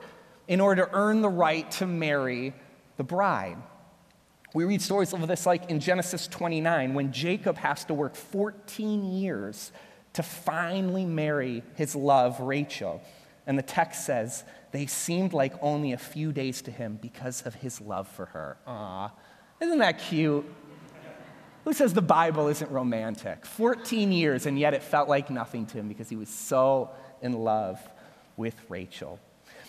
in 0.48 0.60
order 0.62 0.86
to 0.86 0.92
earn 0.94 1.22
the 1.22 1.30
right 1.30 1.70
to 1.72 1.88
marry 1.88 2.54
the 2.98 3.04
bride. 3.04 3.58
We 4.54 4.66
read 4.66 4.82
stories 4.82 5.14
of 5.14 5.26
this 5.28 5.46
like 5.46 5.70
in 5.70 5.80
Genesis 5.80 6.28
29 6.28 6.94
when 6.94 7.14
Jacob 7.14 7.58
has 7.58 7.86
to 7.86 7.94
work 7.94 8.16
14 8.16 9.14
years 9.14 9.72
to 10.14 10.24
finally 10.24 11.06
marry 11.06 11.64
his 11.76 11.96
love, 11.96 12.40
Rachel. 12.42 13.02
And 13.48 13.58
the 13.58 13.64
text 13.64 14.06
says, 14.06 14.44
they 14.72 14.86
seemed 14.86 15.34
like 15.34 15.54
only 15.62 15.94
a 15.94 15.98
few 15.98 16.32
days 16.32 16.62
to 16.64 16.72
him 16.72 17.00
because 17.02 17.44
of 17.44 17.56
his 17.56 17.80
love 17.82 18.08
for 18.08 18.26
her. 18.28 18.58
Aw, 18.68 19.12
isn't 19.60 19.80
that 19.80 20.00
cute? 20.00 20.46
Who 21.64 21.74
says 21.74 21.94
the 21.94 22.02
Bible 22.02 22.48
isn't 22.48 22.72
romantic? 22.72 23.46
14 23.46 24.12
years, 24.12 24.46
and 24.46 24.58
yet 24.58 24.74
it 24.74 24.82
felt 24.82 25.08
like 25.08 25.30
nothing 25.30 25.66
to 25.68 25.78
him 25.78 25.88
because 25.88 26.10
he 26.10 26.16
was 26.16 26.30
so 26.30 26.90
in 27.22 27.34
love 27.34 27.80
with 28.36 28.56
Rachel. 28.68 29.20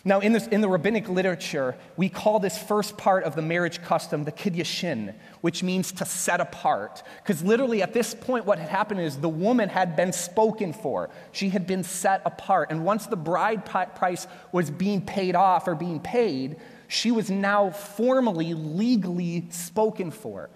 Now, 0.05 0.19
in, 0.19 0.33
this, 0.33 0.49
in 0.49 0.61
the 0.61 0.69
rabbinic 0.69 1.09
literature, 1.09 1.77
we 1.97 2.09
call 2.09 2.41
this 2.41 2.59
first 2.59 2.97
part 2.97 3.23
of 3.23 3.37
the 3.37 3.43
marriage 3.43 3.81
custom 3.83 4.25
the 4.25 4.33
kiddushin, 4.33 5.15
which 5.43 5.63
means 5.63 5.93
to 5.93 6.05
set 6.05 6.41
apart. 6.41 7.05
Because 7.23 7.45
literally 7.45 7.83
at 7.83 7.93
this 7.93 8.13
point, 8.13 8.45
what 8.45 8.59
had 8.59 8.69
happened 8.69 9.01
is 9.01 9.19
the 9.19 9.29
woman 9.29 9.69
had 9.69 9.95
been 9.95 10.13
spoken 10.13 10.73
for. 10.73 11.09
She 11.31 11.51
had 11.51 11.69
been 11.69 11.85
set 11.85 12.21
apart. 12.25 12.73
And 12.73 12.85
once 12.85 13.07
the 13.07 13.17
bride 13.17 13.65
price 13.65 14.27
was 14.51 14.71
being 14.71 15.03
paid 15.03 15.37
off 15.37 15.69
or 15.69 15.77
being 15.77 16.01
paid, 16.01 16.57
she 16.89 17.13
was 17.13 17.31
now 17.31 17.71
formally, 17.71 18.55
legally 18.55 19.47
spoken 19.51 20.11
for. 20.11 20.51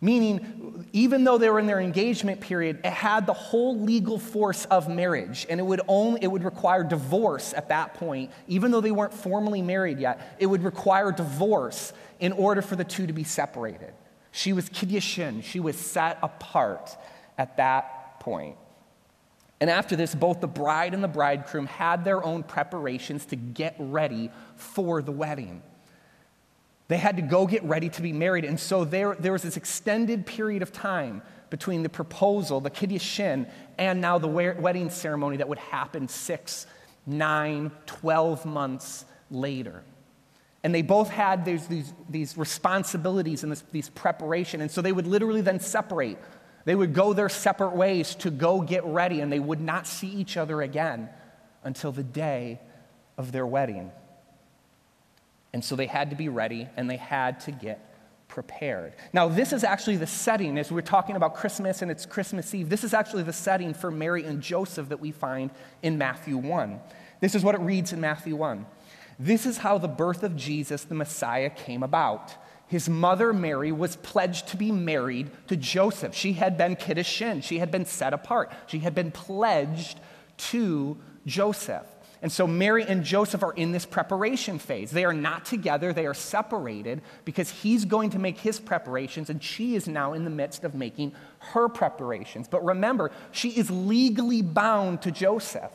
Meaning, 0.00 0.86
even 0.92 1.24
though 1.24 1.38
they 1.38 1.48
were 1.48 1.58
in 1.58 1.66
their 1.66 1.80
engagement 1.80 2.40
period, 2.40 2.80
it 2.84 2.92
had 2.92 3.26
the 3.26 3.32
whole 3.32 3.78
legal 3.78 4.18
force 4.18 4.66
of 4.66 4.88
marriage, 4.88 5.46
and 5.48 5.58
it 5.58 5.62
would 5.62 5.80
only 5.88 6.22
it 6.22 6.26
would 6.26 6.44
require 6.44 6.84
divorce 6.84 7.54
at 7.54 7.68
that 7.70 7.94
point, 7.94 8.30
even 8.46 8.70
though 8.70 8.82
they 8.82 8.90
weren't 8.90 9.14
formally 9.14 9.62
married 9.62 9.98
yet. 9.98 10.36
It 10.38 10.46
would 10.46 10.62
require 10.62 11.10
divorce 11.10 11.92
in 12.20 12.32
order 12.32 12.60
for 12.60 12.76
the 12.76 12.84
two 12.84 13.06
to 13.06 13.12
be 13.12 13.24
separated. 13.24 13.94
She 14.30 14.52
was 14.52 14.68
kiddushin, 14.68 15.42
she 15.42 15.60
was 15.60 15.76
set 15.76 16.18
apart 16.22 16.96
at 17.38 17.56
that 17.56 18.20
point. 18.20 18.56
And 19.60 19.70
after 19.70 19.96
this, 19.96 20.14
both 20.14 20.40
the 20.40 20.48
bride 20.48 20.92
and 20.92 21.02
the 21.02 21.08
bridegroom 21.08 21.66
had 21.66 22.04
their 22.04 22.22
own 22.22 22.42
preparations 22.42 23.24
to 23.26 23.36
get 23.36 23.76
ready 23.78 24.30
for 24.56 25.00
the 25.00 25.12
wedding. 25.12 25.62
They 26.88 26.98
had 26.98 27.16
to 27.16 27.22
go 27.22 27.46
get 27.46 27.64
ready 27.64 27.88
to 27.88 28.02
be 28.02 28.12
married. 28.12 28.44
And 28.44 28.60
so 28.60 28.84
there, 28.84 29.14
there 29.14 29.32
was 29.32 29.42
this 29.42 29.56
extended 29.56 30.26
period 30.26 30.62
of 30.62 30.72
time 30.72 31.22
between 31.48 31.82
the 31.82 31.88
proposal, 31.88 32.60
the 32.60 32.70
kiddushin, 32.70 33.48
and 33.78 34.00
now 34.00 34.18
the 34.18 34.28
wedding 34.28 34.90
ceremony 34.90 35.38
that 35.38 35.48
would 35.48 35.58
happen 35.58 36.08
six, 36.08 36.66
nine, 37.06 37.70
12 37.86 38.44
months 38.44 39.04
later. 39.30 39.82
And 40.62 40.74
they 40.74 40.82
both 40.82 41.10
had 41.10 41.44
these, 41.44 41.66
these, 41.66 41.92
these 42.08 42.36
responsibilities 42.36 43.42
and 43.42 43.52
this, 43.52 43.62
these 43.70 43.90
preparation. 43.90 44.60
And 44.60 44.70
so 44.70 44.80
they 44.80 44.92
would 44.92 45.06
literally 45.06 45.42
then 45.42 45.60
separate. 45.60 46.18
They 46.64 46.74
would 46.74 46.94
go 46.94 47.12
their 47.12 47.28
separate 47.28 47.76
ways 47.76 48.14
to 48.16 48.30
go 48.30 48.62
get 48.62 48.84
ready, 48.84 49.20
and 49.20 49.30
they 49.30 49.40
would 49.40 49.60
not 49.60 49.86
see 49.86 50.08
each 50.08 50.36
other 50.36 50.62
again 50.62 51.10
until 51.62 51.92
the 51.92 52.02
day 52.02 52.60
of 53.18 53.32
their 53.32 53.46
wedding. 53.46 53.92
And 55.54 55.64
so 55.64 55.76
they 55.76 55.86
had 55.86 56.10
to 56.10 56.16
be 56.16 56.28
ready 56.28 56.68
and 56.76 56.90
they 56.90 56.96
had 56.96 57.38
to 57.42 57.52
get 57.52 57.78
prepared. 58.26 58.94
Now, 59.12 59.28
this 59.28 59.52
is 59.52 59.62
actually 59.62 59.96
the 59.96 60.06
setting, 60.06 60.58
as 60.58 60.72
we're 60.72 60.80
talking 60.80 61.14
about 61.14 61.36
Christmas 61.36 61.80
and 61.80 61.92
it's 61.92 62.04
Christmas 62.04 62.52
Eve, 62.52 62.68
this 62.68 62.82
is 62.82 62.92
actually 62.92 63.22
the 63.22 63.32
setting 63.32 63.72
for 63.72 63.92
Mary 63.92 64.24
and 64.24 64.42
Joseph 64.42 64.88
that 64.88 64.98
we 64.98 65.12
find 65.12 65.52
in 65.80 65.96
Matthew 65.96 66.36
1. 66.38 66.80
This 67.20 67.36
is 67.36 67.44
what 67.44 67.54
it 67.54 67.60
reads 67.60 67.92
in 67.92 68.00
Matthew 68.00 68.34
1. 68.34 68.66
This 69.20 69.46
is 69.46 69.58
how 69.58 69.78
the 69.78 69.86
birth 69.86 70.24
of 70.24 70.34
Jesus, 70.34 70.82
the 70.82 70.96
Messiah, 70.96 71.50
came 71.50 71.84
about. 71.84 72.34
His 72.66 72.88
mother 72.88 73.32
Mary 73.32 73.70
was 73.70 73.94
pledged 73.94 74.48
to 74.48 74.56
be 74.56 74.72
married 74.72 75.30
to 75.46 75.54
Joseph. 75.54 76.16
She 76.16 76.32
had 76.32 76.58
been 76.58 76.74
kiddushin, 76.74 77.44
she 77.44 77.60
had 77.60 77.70
been 77.70 77.86
set 77.86 78.12
apart, 78.12 78.52
she 78.66 78.80
had 78.80 78.96
been 78.96 79.12
pledged 79.12 80.00
to 80.36 80.98
Joseph. 81.24 81.86
And 82.24 82.32
so 82.32 82.46
Mary 82.46 82.86
and 82.88 83.04
Joseph 83.04 83.42
are 83.42 83.52
in 83.52 83.72
this 83.72 83.84
preparation 83.84 84.58
phase. 84.58 84.90
They 84.90 85.04
are 85.04 85.12
not 85.12 85.44
together, 85.44 85.92
they 85.92 86.06
are 86.06 86.14
separated 86.14 87.02
because 87.26 87.50
he's 87.50 87.84
going 87.84 88.08
to 88.10 88.18
make 88.18 88.38
his 88.38 88.58
preparations 88.58 89.28
and 89.28 89.42
she 89.42 89.74
is 89.74 89.86
now 89.86 90.14
in 90.14 90.24
the 90.24 90.30
midst 90.30 90.64
of 90.64 90.74
making 90.74 91.12
her 91.40 91.68
preparations. 91.68 92.48
But 92.48 92.64
remember, 92.64 93.10
she 93.30 93.50
is 93.50 93.70
legally 93.70 94.40
bound 94.40 95.02
to 95.02 95.10
Joseph. 95.10 95.70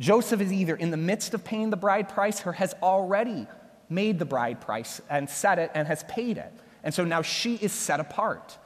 Joseph 0.00 0.40
is 0.40 0.52
either 0.52 0.74
in 0.74 0.90
the 0.90 0.96
midst 0.96 1.32
of 1.32 1.44
paying 1.44 1.70
the 1.70 1.76
bride 1.76 2.08
price 2.08 2.44
or 2.44 2.54
has 2.54 2.74
already 2.82 3.46
made 3.88 4.18
the 4.18 4.24
bride 4.24 4.60
price 4.60 5.00
and 5.08 5.30
set 5.30 5.60
it 5.60 5.70
and 5.74 5.86
has 5.86 6.02
paid 6.08 6.38
it. 6.38 6.52
And 6.82 6.92
so 6.92 7.04
now 7.04 7.22
she 7.22 7.54
is 7.54 7.70
set 7.70 8.00
apart. 8.00 8.58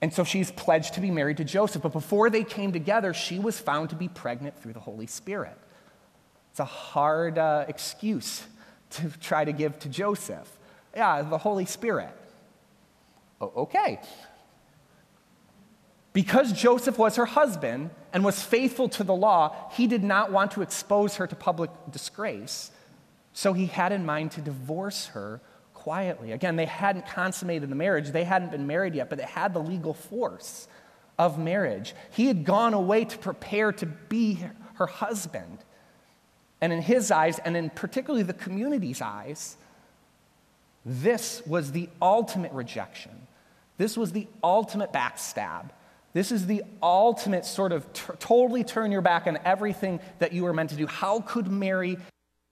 And 0.00 0.12
so 0.12 0.22
she's 0.24 0.50
pledged 0.50 0.94
to 0.94 1.00
be 1.00 1.10
married 1.10 1.38
to 1.38 1.44
Joseph. 1.44 1.82
But 1.82 1.92
before 1.92 2.30
they 2.30 2.44
came 2.44 2.72
together, 2.72 3.12
she 3.12 3.38
was 3.38 3.58
found 3.58 3.90
to 3.90 3.96
be 3.96 4.08
pregnant 4.08 4.60
through 4.60 4.74
the 4.74 4.80
Holy 4.80 5.06
Spirit. 5.06 5.58
It's 6.50 6.60
a 6.60 6.64
hard 6.64 7.38
uh, 7.38 7.64
excuse 7.68 8.44
to 8.90 9.10
try 9.20 9.44
to 9.44 9.52
give 9.52 9.78
to 9.80 9.88
Joseph. 9.88 10.48
Yeah, 10.94 11.22
the 11.22 11.38
Holy 11.38 11.66
Spirit. 11.66 12.10
O- 13.40 13.52
okay. 13.56 14.00
Because 16.12 16.52
Joseph 16.52 16.98
was 16.98 17.16
her 17.16 17.26
husband 17.26 17.90
and 18.12 18.24
was 18.24 18.42
faithful 18.42 18.88
to 18.90 19.04
the 19.04 19.14
law, 19.14 19.54
he 19.72 19.86
did 19.86 20.02
not 20.02 20.32
want 20.32 20.52
to 20.52 20.62
expose 20.62 21.16
her 21.16 21.26
to 21.26 21.36
public 21.36 21.70
disgrace. 21.90 22.70
So 23.32 23.52
he 23.52 23.66
had 23.66 23.92
in 23.92 24.06
mind 24.06 24.32
to 24.32 24.40
divorce 24.40 25.06
her 25.08 25.40
quietly. 25.88 26.32
Again, 26.32 26.56
they 26.56 26.66
hadn't 26.66 27.06
consummated 27.06 27.70
the 27.70 27.74
marriage, 27.74 28.10
they 28.10 28.24
hadn't 28.24 28.50
been 28.50 28.66
married 28.66 28.94
yet, 28.94 29.08
but 29.08 29.18
it 29.20 29.24
had 29.24 29.54
the 29.54 29.58
legal 29.58 29.94
force 29.94 30.68
of 31.18 31.38
marriage. 31.38 31.94
He 32.10 32.26
had 32.26 32.44
gone 32.44 32.74
away 32.74 33.06
to 33.06 33.16
prepare 33.16 33.72
to 33.72 33.86
be 33.86 34.44
her 34.74 34.86
husband. 34.86 35.64
And 36.60 36.74
in 36.74 36.82
his 36.82 37.10
eyes, 37.10 37.38
and 37.38 37.56
in 37.56 37.70
particularly 37.70 38.22
the 38.22 38.34
community's 38.34 39.00
eyes, 39.00 39.56
this 40.84 41.40
was 41.46 41.72
the 41.72 41.88
ultimate 42.02 42.52
rejection. 42.52 43.26
This 43.78 43.96
was 43.96 44.12
the 44.12 44.26
ultimate 44.44 44.92
backstab. 44.92 45.70
This 46.12 46.30
is 46.30 46.46
the 46.46 46.64
ultimate 46.82 47.46
sort 47.46 47.72
of 47.72 47.90
t- 47.94 48.12
totally 48.18 48.62
turn 48.62 48.92
your 48.92 49.00
back 49.00 49.26
on 49.26 49.38
everything 49.42 50.00
that 50.18 50.34
you 50.34 50.44
were 50.44 50.52
meant 50.52 50.68
to 50.68 50.76
do. 50.76 50.86
How 50.86 51.20
could 51.20 51.48
Mary 51.48 51.96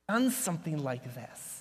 done 0.08 0.30
something 0.30 0.82
like 0.82 1.14
this? 1.14 1.55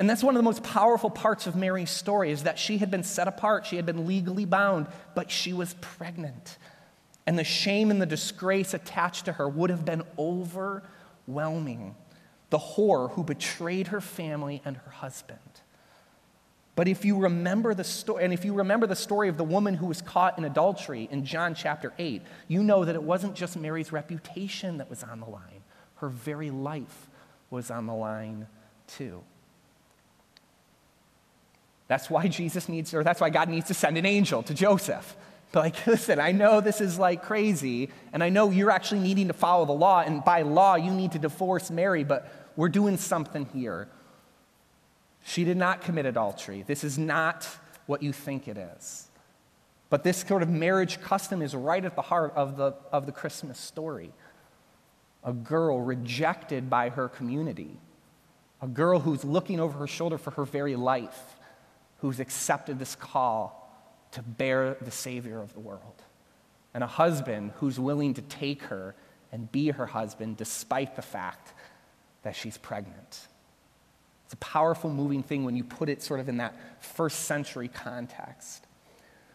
And 0.00 0.08
that's 0.08 0.24
one 0.24 0.34
of 0.34 0.38
the 0.38 0.44
most 0.44 0.62
powerful 0.62 1.10
parts 1.10 1.46
of 1.46 1.54
Mary's 1.54 1.90
story 1.90 2.30
is 2.30 2.44
that 2.44 2.58
she 2.58 2.78
had 2.78 2.90
been 2.90 3.02
set 3.02 3.28
apart, 3.28 3.66
she 3.66 3.76
had 3.76 3.84
been 3.84 4.06
legally 4.06 4.46
bound, 4.46 4.86
but 5.14 5.30
she 5.30 5.52
was 5.52 5.74
pregnant. 5.82 6.56
And 7.26 7.38
the 7.38 7.44
shame 7.44 7.90
and 7.90 8.00
the 8.00 8.06
disgrace 8.06 8.72
attached 8.72 9.26
to 9.26 9.32
her 9.32 9.46
would 9.46 9.68
have 9.68 9.84
been 9.84 10.02
overwhelming. 10.18 11.94
The 12.48 12.58
whore 12.58 13.10
who 13.10 13.22
betrayed 13.22 13.88
her 13.88 14.00
family 14.00 14.62
and 14.64 14.78
her 14.78 14.90
husband. 14.90 15.38
But 16.76 16.88
if 16.88 17.04
you 17.04 17.18
remember 17.18 17.74
the 17.74 17.84
story, 17.84 18.24
and 18.24 18.32
if 18.32 18.42
you 18.42 18.54
remember 18.54 18.86
the 18.86 18.96
story 18.96 19.28
of 19.28 19.36
the 19.36 19.44
woman 19.44 19.74
who 19.74 19.84
was 19.84 20.00
caught 20.00 20.38
in 20.38 20.46
adultery 20.46 21.10
in 21.12 21.26
John 21.26 21.54
chapter 21.54 21.92
8, 21.98 22.22
you 22.48 22.62
know 22.62 22.86
that 22.86 22.94
it 22.94 23.02
wasn't 23.02 23.34
just 23.34 23.54
Mary's 23.54 23.92
reputation 23.92 24.78
that 24.78 24.88
was 24.88 25.02
on 25.02 25.20
the 25.20 25.26
line, 25.26 25.62
her 25.96 26.08
very 26.08 26.48
life 26.50 27.10
was 27.50 27.70
on 27.70 27.84
the 27.84 27.94
line 27.94 28.46
too. 28.86 29.22
That's 31.90 32.08
why 32.08 32.28
Jesus 32.28 32.68
needs, 32.68 32.94
or 32.94 33.02
that's 33.02 33.20
why 33.20 33.30
God 33.30 33.48
needs 33.48 33.66
to 33.66 33.74
send 33.74 33.98
an 33.98 34.06
angel 34.06 34.44
to 34.44 34.54
Joseph. 34.54 35.16
But 35.50 35.64
like, 35.64 35.86
listen, 35.88 36.20
I 36.20 36.30
know 36.30 36.60
this 36.60 36.80
is 36.80 37.00
like 37.00 37.24
crazy, 37.24 37.90
and 38.12 38.22
I 38.22 38.28
know 38.28 38.50
you're 38.50 38.70
actually 38.70 39.00
needing 39.00 39.26
to 39.26 39.32
follow 39.32 39.64
the 39.66 39.72
law, 39.72 40.00
and 40.00 40.24
by 40.24 40.42
law, 40.42 40.76
you 40.76 40.92
need 40.92 41.10
to 41.12 41.18
divorce 41.18 41.68
Mary, 41.68 42.04
but 42.04 42.32
we're 42.54 42.68
doing 42.68 42.96
something 42.96 43.44
here. 43.52 43.88
She 45.24 45.42
did 45.42 45.56
not 45.56 45.80
commit 45.80 46.06
adultery. 46.06 46.62
This 46.64 46.84
is 46.84 46.96
not 46.96 47.48
what 47.86 48.04
you 48.04 48.12
think 48.12 48.46
it 48.46 48.56
is. 48.56 49.08
But 49.88 50.04
this 50.04 50.18
sort 50.18 50.44
of 50.44 50.48
marriage 50.48 51.00
custom 51.00 51.42
is 51.42 51.56
right 51.56 51.84
at 51.84 51.96
the 51.96 52.02
heart 52.02 52.34
of 52.36 52.56
the, 52.56 52.76
of 52.92 53.06
the 53.06 53.12
Christmas 53.12 53.58
story. 53.58 54.12
A 55.24 55.32
girl 55.32 55.80
rejected 55.80 56.70
by 56.70 56.90
her 56.90 57.08
community 57.08 57.80
a 58.62 58.68
girl 58.68 59.00
who's 59.00 59.24
looking 59.24 59.58
over 59.58 59.78
her 59.78 59.86
shoulder 59.86 60.18
for 60.18 60.32
her 60.32 60.44
very 60.44 60.76
life, 60.76 61.36
who's 62.00 62.20
accepted 62.20 62.78
this 62.78 62.94
call 62.94 63.56
to 64.12 64.22
bear 64.22 64.76
the 64.80 64.90
Savior 64.90 65.40
of 65.40 65.52
the 65.54 65.60
world, 65.60 66.02
and 66.74 66.82
a 66.82 66.86
husband 66.86 67.52
who's 67.56 67.78
willing 67.78 68.14
to 68.14 68.22
take 68.22 68.62
her 68.62 68.94
and 69.32 69.50
be 69.50 69.68
her 69.68 69.86
husband 69.86 70.36
despite 70.36 70.96
the 70.96 71.02
fact 71.02 71.52
that 72.22 72.34
she's 72.34 72.58
pregnant. 72.58 73.28
It's 74.24 74.34
a 74.34 74.38
powerful, 74.38 74.90
moving 74.90 75.22
thing 75.22 75.44
when 75.44 75.56
you 75.56 75.64
put 75.64 75.88
it 75.88 76.02
sort 76.02 76.20
of 76.20 76.28
in 76.28 76.38
that 76.38 76.54
first 76.80 77.20
century 77.20 77.68
context. 77.68 78.66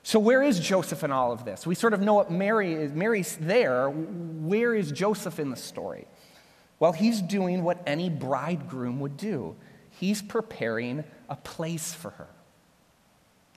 So, 0.04 0.20
where 0.20 0.44
is 0.44 0.60
Joseph 0.60 1.04
in 1.04 1.12
all 1.12 1.32
of 1.32 1.46
this? 1.46 1.66
We 1.66 1.76
sort 1.76 1.94
of 1.94 2.02
know 2.02 2.14
what 2.14 2.32
Mary 2.32 2.74
is. 2.74 2.92
Mary's 2.94 3.36
there. 3.38 3.90
Where 3.90 4.76
is 4.76 4.92
Joseph 4.92 5.40
in 5.40 5.50
the 5.50 5.56
story? 5.56 6.08
Well, 6.80 6.92
he's 6.92 7.22
doing 7.22 7.64
what 7.64 7.82
any 7.88 8.10
bridegroom 8.10 9.00
would 9.00 9.18
do 9.18 9.56
he's 10.00 10.22
preparing 10.22 11.04
a 11.30 11.36
place 11.36 11.94
for 11.94 12.12
her. 12.12 12.28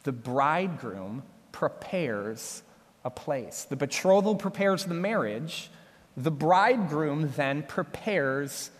The 0.08 0.12
bridegroom 0.12 1.22
prepares 1.52 2.62
a 3.04 3.10
place. 3.10 3.66
The 3.68 3.76
betrothal 3.76 4.36
prepares 4.36 4.86
the 4.86 4.94
marriage, 4.94 5.70
the 6.16 6.30
bridegroom 6.30 7.34
then 7.36 7.62
prepares 7.62 8.70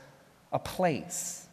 a 0.54 0.58
place. 0.58 1.46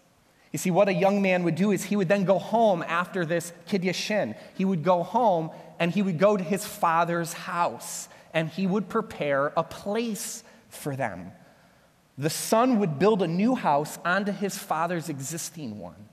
You 0.54 0.60
see, 0.60 0.72
what 0.72 0.88
a 0.88 0.94
young 0.94 1.22
man 1.22 1.44
would 1.44 1.56
do 1.56 1.72
is 1.72 1.84
he 1.84 1.98
would 1.98 2.08
then 2.08 2.24
go 2.24 2.40
home 2.40 2.86
after 2.88 3.26
this 3.26 3.52
kiddushin. 3.68 4.38
He 4.58 4.64
would 4.64 4.82
go 4.82 5.04
home 5.04 5.52
and 5.78 5.92
he 5.92 6.02
would 6.02 6.20
go 6.20 6.38
to 6.38 6.44
his 6.46 6.66
father's 6.66 7.34
house 7.34 8.08
and 8.34 8.48
he 8.48 8.66
would 8.66 8.88
prepare 8.88 9.52
a 9.58 9.64
place 9.64 10.46
for 10.70 10.96
them. 10.96 11.34
The 12.18 12.30
son 12.30 12.80
would 12.80 12.98
build 12.98 13.22
a 13.22 13.28
new 13.28 13.56
house 13.56 14.00
onto 14.06 14.32
his 14.32 14.58
father's 14.58 15.10
existing 15.10 15.80
one. 15.80 16.08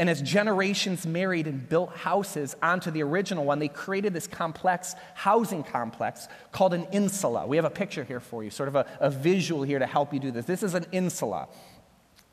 And 0.00 0.08
as 0.08 0.22
generations 0.22 1.06
married 1.06 1.46
and 1.46 1.68
built 1.68 1.94
houses 1.94 2.56
onto 2.62 2.90
the 2.90 3.02
original 3.02 3.44
one, 3.44 3.58
they 3.58 3.68
created 3.68 4.14
this 4.14 4.26
complex 4.26 4.94
housing 5.12 5.62
complex 5.62 6.26
called 6.52 6.72
an 6.72 6.86
insula. 6.90 7.46
We 7.46 7.56
have 7.56 7.66
a 7.66 7.70
picture 7.70 8.02
here 8.02 8.18
for 8.18 8.42
you, 8.42 8.48
sort 8.48 8.70
of 8.70 8.76
a, 8.76 8.86
a 8.98 9.10
visual 9.10 9.62
here 9.62 9.78
to 9.78 9.84
help 9.84 10.14
you 10.14 10.18
do 10.18 10.30
this. 10.30 10.46
This 10.46 10.62
is 10.62 10.74
an 10.74 10.86
insula. 10.90 11.48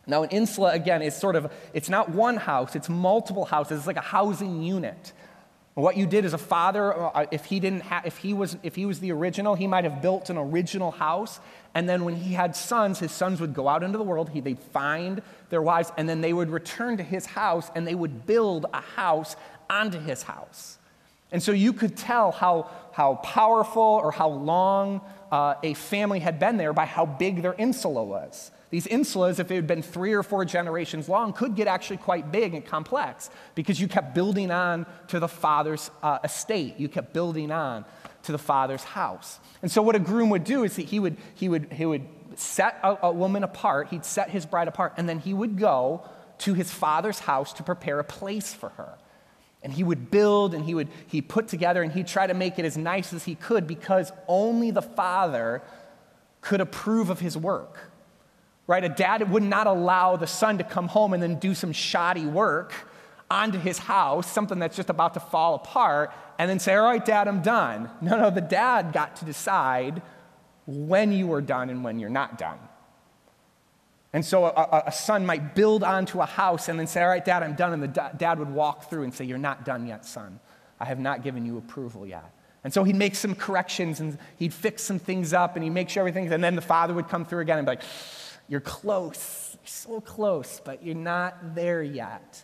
Now, 0.08 0.24
an 0.24 0.30
insula, 0.30 0.72
again, 0.72 1.02
is 1.02 1.14
sort 1.14 1.36
of, 1.36 1.52
it's 1.74 1.90
not 1.90 2.10
one 2.10 2.38
house, 2.38 2.74
it's 2.74 2.88
multiple 2.88 3.44
houses. 3.44 3.80
It's 3.80 3.88
like 3.88 3.98
a 3.98 4.02
housing 4.02 4.64
unit. 4.64 5.12
What 5.74 5.98
you 5.98 6.08
did 6.08 6.24
as 6.24 6.34
a 6.34 6.38
father, 6.40 6.94
uh, 6.94 7.26
if 7.32 7.46
he 7.46 7.60
didn't 7.60 7.82
ha- 7.82 8.02
if 8.04 8.18
he 8.18 8.34
was 8.34 8.58
if 8.64 8.76
he 8.76 8.88
was 8.88 9.00
the 9.00 9.12
original, 9.12 9.54
he 9.54 9.68
might 9.68 9.84
have 9.84 10.02
built 10.02 10.32
an 10.32 10.38
original 10.38 10.90
house, 10.90 11.40
and 11.76 11.88
then 11.88 12.04
when 12.04 12.16
he 12.16 12.34
had 12.34 12.56
sons, 12.56 12.98
his 12.98 13.12
sons 13.12 13.40
would 13.40 13.54
go 13.54 13.68
out 13.68 13.84
into 13.84 14.00
the 14.00 14.04
world. 14.04 14.30
He, 14.30 14.40
they'd 14.40 14.58
find 14.58 15.22
their 15.50 15.62
wives, 15.62 15.92
and 15.98 16.08
then 16.08 16.22
they 16.22 16.34
would 16.34 16.50
return 16.50 16.98
to 16.98 17.04
his 17.04 17.26
house, 17.26 17.70
and 17.76 17.88
they 17.88 17.96
would 17.96 18.26
build 18.26 18.66
a 18.74 18.82
house 18.82 19.36
onto 19.70 20.00
his 20.00 20.24
house. 20.24 20.78
And 21.32 21.44
so 21.44 21.52
you 21.52 21.74
could 21.74 21.98
tell 21.98 22.32
how 22.32 22.70
how 22.98 23.14
powerful 23.16 23.84
or 23.84 24.12
how 24.12 24.28
long 24.28 25.02
uh, 25.32 25.54
a 25.62 25.76
family 25.76 26.20
had 26.20 26.40
been 26.40 26.58
there 26.58 26.74
by 26.74 26.86
how 26.86 27.06
big 27.06 27.44
their 27.44 27.54
insula 27.54 28.04
was. 28.04 28.50
These 28.72 28.88
insulas, 28.88 29.40
if 29.40 29.52
it 29.52 29.56
had 29.56 29.68
been 29.68 29.84
three 29.84 30.14
or 30.14 30.24
four 30.24 30.46
generations 30.46 31.08
long, 31.08 31.32
could 31.32 31.56
get 31.56 31.68
actually 31.68 31.98
quite 31.98 32.32
big 32.32 32.56
and 32.56 32.66
complex 32.66 33.30
because 33.54 33.80
you 33.80 33.88
kept 33.88 34.16
building 34.16 34.50
on 34.50 34.88
to 35.10 35.20
the 35.20 35.28
father's 35.28 35.92
uh, 36.02 36.18
estate. 36.24 36.80
You 36.80 36.90
kept 36.90 37.14
building 37.14 37.52
on 37.52 37.86
to 38.24 38.32
the 38.32 38.40
father's 38.40 38.84
house. 38.84 39.40
And 39.62 39.72
so, 39.72 39.84
what 39.84 39.96
a 39.96 40.00
groom 40.00 40.32
would 40.32 40.44
do 40.44 40.64
is 40.64 40.76
that 40.78 40.88
he 40.88 41.00
would, 41.00 41.18
he 41.36 41.48
would, 41.48 41.72
he 41.72 41.86
would 41.86 42.17
set 42.40 42.80
a, 42.84 42.98
a 43.08 43.12
woman 43.12 43.44
apart, 43.44 43.90
he'd 43.90 44.06
set 44.06 44.30
his 44.30 44.46
bride 44.46 44.68
apart, 44.68 44.94
and 44.98 45.08
then 45.08 45.20
he 45.20 45.34
would 45.34 45.58
go 45.58 46.08
to 46.40 46.54
his 46.54 46.72
father's 46.72 47.20
house 47.20 47.54
to 47.54 47.64
prepare 47.64 48.00
a 48.00 48.04
place 48.04 48.54
for 48.54 48.70
her. 48.70 48.98
And 49.64 49.74
he 49.74 49.84
would 49.84 50.12
build 50.12 50.54
and 50.54 50.64
he 50.64 50.76
would 50.76 50.88
he 51.08 51.22
put 51.22 51.48
together 51.48 51.82
and 51.82 51.92
he'd 51.92 52.08
try 52.08 52.28
to 52.28 52.34
make 52.34 52.60
it 52.60 52.64
as 52.64 52.78
nice 52.78 53.12
as 53.12 53.26
he 53.26 53.36
could 53.36 53.66
because 53.68 54.12
only 54.28 54.72
the 54.72 54.84
father 54.84 55.64
could 56.42 56.62
approve 56.62 57.10
of 57.10 57.20
his 57.20 57.36
work 57.36 57.92
right? 58.68 58.84
A 58.84 58.90
dad 58.90 59.32
would 59.32 59.44
not 59.44 59.66
allow 59.66 60.18
the 60.18 60.28
son 60.28 60.58
to 60.58 60.64
come 60.64 60.90
home 60.90 61.14
and 61.14 61.24
then 61.24 61.40
do 61.40 61.56
some 61.56 61.72
shoddy 61.72 62.26
work 62.26 62.74
onto 63.32 63.58
his 63.58 63.78
house, 63.78 64.30
something 64.30 64.60
that's 64.60 64.76
just 64.76 64.90
about 64.90 65.14
to 65.16 65.20
fall 65.20 65.56
apart, 65.56 66.14
and 66.38 66.50
then 66.50 66.60
say, 66.60 66.76
All 66.76 66.84
right, 66.84 67.04
dad, 67.04 67.28
I'm 67.28 67.42
done. 67.42 67.90
No, 68.02 68.18
no, 68.18 68.30
the 68.30 68.42
dad 68.42 68.94
got 68.94 69.16
to 69.18 69.26
decide 69.26 70.02
when 70.68 71.12
you 71.12 71.34
are 71.34 71.42
done 71.42 71.70
and 71.70 71.84
when 71.84 72.00
you're 72.00 72.10
not 72.10 72.38
done. 72.38 72.60
And 74.14 74.24
so 74.24 74.46
a, 74.46 74.84
a, 74.88 74.92
son 74.92 75.26
might 75.26 75.56
build 75.56 75.84
onto 75.84 76.22
a 76.22 76.26
house 76.26 76.70
and 76.70 76.80
then 76.80 76.88
say, 76.88 77.02
All 77.02 77.10
right, 77.10 77.24
dad, 77.24 77.44
I'm 77.44 77.56
done. 77.56 77.74
And 77.74 77.84
the 77.84 77.88
da- 77.88 78.12
dad 78.12 78.40
would 78.40 78.50
walk 78.50 78.90
through 78.90 79.04
and 79.04 79.14
say, 79.14 79.26
You're 79.26 79.38
not 79.38 79.66
done 79.66 79.86
yet, 79.86 80.06
son. 80.06 80.40
I 80.80 80.86
have 80.86 81.00
not 81.00 81.24
given 81.24 81.46
you 81.46 81.58
approval 81.58 82.06
yet. 82.06 82.34
And 82.64 82.74
so 82.74 82.84
he'd 82.84 82.96
make 82.96 83.16
some 83.16 83.36
corrections 83.36 84.00
and 84.00 84.18
he'd 84.38 84.54
fix 84.54 84.84
some 84.84 85.00
things 85.00 85.34
up 85.34 85.56
and 85.56 85.64
he'd 85.64 85.72
make 85.72 85.90
sure 85.90 86.02
everything, 86.02 86.32
and 86.32 86.44
then 86.44 86.56
the 86.56 86.62
father 86.62 86.94
would 86.94 87.08
come 87.08 87.26
through 87.26 87.40
again 87.40 87.58
and 87.58 87.66
be 87.66 87.72
like, 87.72 87.84
you're 88.48 88.62
close. 88.62 89.52
You're 89.62 89.68
so 89.68 90.02
close, 90.02 90.62
but 90.64 90.84
you're 90.84 90.96
not 90.96 91.56
there 91.56 91.84
yet. 91.84 92.44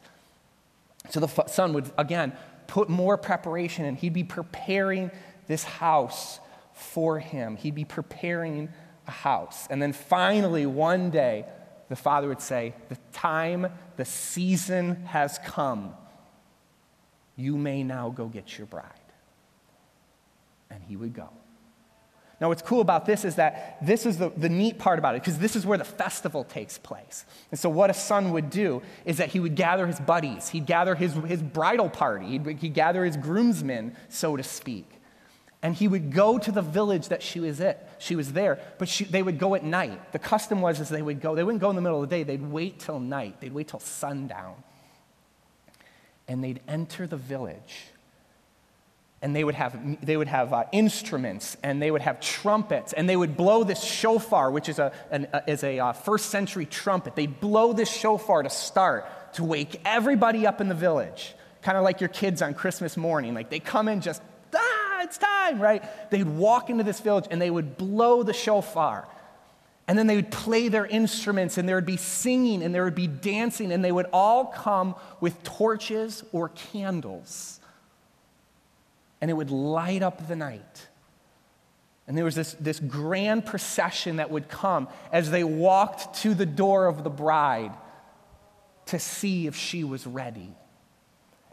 So 1.09 1.19
the 1.19 1.27
son 1.47 1.73
would, 1.73 1.91
again, 1.97 2.33
put 2.67 2.89
more 2.89 3.17
preparation 3.17 3.85
and 3.85 3.97
He'd 3.97 4.13
be 4.13 4.23
preparing 4.23 5.11
this 5.47 5.63
house 5.63 6.39
for 6.73 7.19
him. 7.19 7.55
He'd 7.55 7.75
be 7.75 7.85
preparing 7.85 8.69
a 9.07 9.11
house. 9.11 9.67
And 9.69 9.81
then 9.81 9.93
finally, 9.93 10.65
one 10.65 11.09
day, 11.09 11.45
the 11.89 11.95
father 11.95 12.27
would 12.27 12.41
say, 12.41 12.73
The 12.89 12.97
time, 13.11 13.67
the 13.97 14.05
season 14.05 15.05
has 15.05 15.39
come. 15.45 15.93
You 17.35 17.57
may 17.57 17.83
now 17.83 18.09
go 18.09 18.27
get 18.27 18.57
your 18.57 18.67
bride. 18.67 18.87
And 20.69 20.83
he 20.83 20.95
would 20.95 21.13
go. 21.13 21.29
Now, 22.41 22.49
what's 22.49 22.61
cool 22.61 22.81
about 22.81 23.05
this 23.05 23.23
is 23.23 23.35
that 23.35 23.77
this 23.81 24.05
is 24.05 24.17
the, 24.17 24.29
the 24.35 24.49
neat 24.49 24.77
part 24.77 24.99
about 24.99 25.15
it, 25.15 25.21
because 25.21 25.37
this 25.37 25.55
is 25.55 25.65
where 25.65 25.77
the 25.77 25.85
festival 25.85 26.43
takes 26.43 26.77
place. 26.77 27.25
And 27.51 27.59
so, 27.59 27.69
what 27.69 27.89
a 27.89 27.93
son 27.93 28.31
would 28.31 28.49
do 28.49 28.81
is 29.05 29.17
that 29.17 29.29
he 29.29 29.39
would 29.39 29.55
gather 29.55 29.87
his 29.87 29.99
buddies, 29.99 30.49
he'd 30.49 30.65
gather 30.65 30.95
his, 30.95 31.13
his 31.13 31.41
bridal 31.41 31.89
party, 31.89 32.25
he'd, 32.25 32.59
he'd 32.59 32.73
gather 32.73 33.05
his 33.05 33.17
groomsmen, 33.17 33.95
so 34.09 34.35
to 34.35 34.43
speak. 34.43 34.99
And 35.63 35.73
he 35.73 35.87
would 35.87 36.11
go 36.11 36.37
to 36.37 36.51
the 36.51 36.61
village 36.61 37.07
that 37.07 37.23
she 37.23 37.39
was 37.39 37.59
at. 37.61 37.89
She 37.97 38.15
was 38.15 38.33
there, 38.33 38.59
but 38.77 38.89
she, 38.89 39.05
they 39.05 39.23
would 39.23 39.39
go 39.39 39.55
at 39.55 39.63
night. 39.63 40.11
The 40.11 40.19
custom 40.19 40.61
was 40.61 40.79
is 40.79 40.89
they 40.89 41.01
would 41.01 41.21
go, 41.21 41.33
they 41.33 41.43
wouldn't 41.43 41.61
go 41.61 41.69
in 41.69 41.75
the 41.75 41.81
middle 41.81 42.03
of 42.03 42.09
the 42.09 42.15
day, 42.15 42.23
they'd 42.23 42.45
wait 42.45 42.79
till 42.79 42.99
night, 42.99 43.39
they'd 43.39 43.53
wait 43.53 43.69
till 43.69 43.79
sundown. 43.79 44.55
And 46.27 46.43
they'd 46.43 46.59
enter 46.67 47.07
the 47.07 47.17
village 47.17 47.93
and 49.23 49.33
they 49.33 49.45
would 49.45 49.55
have, 49.55 50.05
they 50.05 50.17
would 50.17 50.27
have 50.27 50.51
uh, 50.51 50.65
instruments 50.73 51.55
and 51.63 51.81
they 51.81 51.89
would 51.89 52.01
have 52.01 52.19
trumpets 52.19 52.91
and 52.91 53.07
they 53.07 53.15
would 53.15 53.37
blow 53.37 53.63
this 53.63 53.81
shofar, 53.81 54.51
which 54.51 54.67
is 54.67 54.79
a, 54.79 54.91
an, 55.11 55.27
a 55.31 55.49
is 55.49 55.63
a 55.63 55.79
uh, 55.79 55.93
first 55.93 56.25
century 56.25 56.65
trumpet. 56.65 57.15
They'd 57.15 57.39
blow 57.39 57.71
this 57.71 57.89
shofar 57.89 58.43
to 58.43 58.49
start 58.49 59.33
to 59.35 59.45
wake 59.45 59.79
everybody 59.85 60.45
up 60.45 60.59
in 60.59 60.67
the 60.67 60.75
village, 60.75 61.35
kind 61.61 61.77
of 61.77 61.85
like 61.85 62.01
your 62.01 62.09
kids 62.09 62.41
on 62.41 62.53
Christmas 62.53 62.97
morning. 62.97 63.33
Like 63.33 63.49
they 63.49 63.61
come 63.61 63.87
in 63.87 64.01
just, 64.01 64.21
it's 65.03 65.17
time, 65.17 65.59
right? 65.59 65.83
They'd 66.09 66.27
walk 66.27 66.69
into 66.69 66.83
this 66.83 66.99
village 66.99 67.25
and 67.29 67.41
they 67.41 67.51
would 67.51 67.77
blow 67.77 68.23
the 68.23 68.33
shofar. 68.33 69.07
And 69.87 69.97
then 69.99 70.07
they 70.07 70.15
would 70.15 70.31
play 70.31 70.69
their 70.69 70.85
instruments 70.85 71.57
and 71.57 71.67
there 71.67 71.75
would 71.75 71.85
be 71.85 71.97
singing 71.97 72.63
and 72.63 72.73
there 72.73 72.85
would 72.85 72.95
be 72.95 73.07
dancing 73.07 73.71
and 73.71 73.83
they 73.83 73.91
would 73.91 74.07
all 74.13 74.45
come 74.45 74.95
with 75.19 75.43
torches 75.43 76.23
or 76.31 76.49
candles 76.49 77.59
and 79.23 79.29
it 79.29 79.35
would 79.35 79.51
light 79.51 80.03
up 80.03 80.27
the 80.27 80.35
night. 80.35 80.87
And 82.07 82.17
there 82.17 82.25
was 82.25 82.35
this, 82.35 82.57
this 82.59 82.79
grand 82.79 83.45
procession 83.45 84.17
that 84.17 84.29
would 84.29 84.49
come 84.49 84.89
as 85.13 85.31
they 85.31 85.45
walked 85.45 86.15
to 86.23 86.33
the 86.33 86.45
door 86.45 86.87
of 86.87 87.05
the 87.05 87.09
bride 87.09 87.71
to 88.87 88.99
see 88.99 89.47
if 89.47 89.55
she 89.55 89.85
was 89.85 90.05
ready. 90.05 90.53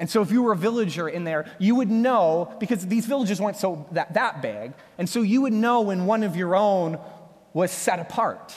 And 0.01 0.09
so, 0.09 0.23
if 0.23 0.33
you 0.33 0.43
were 0.43 0.53
a 0.53 0.57
villager 0.57 1.09
in 1.09 1.25
there, 1.25 1.45
you 1.59 1.75
would 1.75 1.91
know, 1.91 2.57
because 2.59 2.87
these 2.87 3.05
villages 3.05 3.39
weren't 3.39 3.59
so 3.59 3.87
that, 3.93 4.15
that 4.15 4.41
big, 4.41 4.73
and 4.97 5.07
so 5.07 5.21
you 5.21 5.43
would 5.43 5.53
know 5.53 5.83
when 5.83 6.07
one 6.07 6.23
of 6.23 6.35
your 6.35 6.57
own 6.57 6.99
was 7.53 7.71
set 7.71 8.01
apart. 8.01 8.57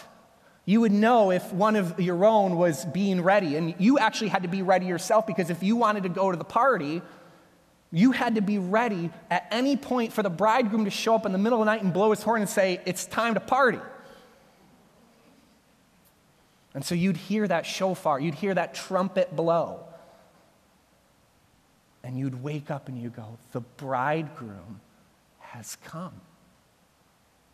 You 0.66 0.80
would 0.82 0.94
know 0.94 1.32
if 1.32 1.52
one 1.52 1.76
of 1.76 2.00
your 2.00 2.24
own 2.24 2.56
was 2.56 2.86
being 2.86 3.22
ready. 3.22 3.58
And 3.58 3.76
you 3.78 4.00
actually 4.00 4.30
had 4.30 4.44
to 4.44 4.48
be 4.48 4.62
ready 4.62 4.86
yourself 4.86 5.28
because 5.28 5.50
if 5.50 5.62
you 5.62 5.76
wanted 5.76 6.04
to 6.04 6.10
go 6.10 6.32
to 6.32 6.38
the 6.38 6.46
party, 6.46 7.02
you 7.92 8.12
had 8.12 8.36
to 8.36 8.42
be 8.42 8.58
ready 8.58 9.10
at 9.30 9.46
any 9.52 9.76
point 9.76 10.14
for 10.14 10.24
the 10.24 10.30
bridegroom 10.30 10.86
to 10.86 10.92
show 10.92 11.16
up 11.16 11.26
in 11.26 11.34
the 11.34 11.38
middle 11.38 11.62
of 11.62 11.66
the 11.66 11.72
night 11.72 11.84
and 11.84 11.92
blow 11.92 12.12
his 12.12 12.24
horn 12.24 12.42
and 12.42 12.50
say, 12.50 12.80
It's 12.86 13.06
time 13.06 13.34
to 13.34 13.42
party. 13.42 13.80
And 16.74 16.84
so 16.86 16.96
you'd 16.96 17.18
hear 17.18 17.48
that 17.48 17.66
shofar, 17.66 18.20
you'd 18.20 18.36
hear 18.36 18.54
that 18.54 18.74
trumpet 18.74 19.36
blow. 19.36 19.86
And 22.04 22.18
you'd 22.18 22.44
wake 22.44 22.70
up 22.70 22.88
and 22.90 23.02
you 23.02 23.10
go, 23.10 23.38
The 23.52 23.62
bridegroom 23.62 24.82
has 25.40 25.78
come. 25.84 26.14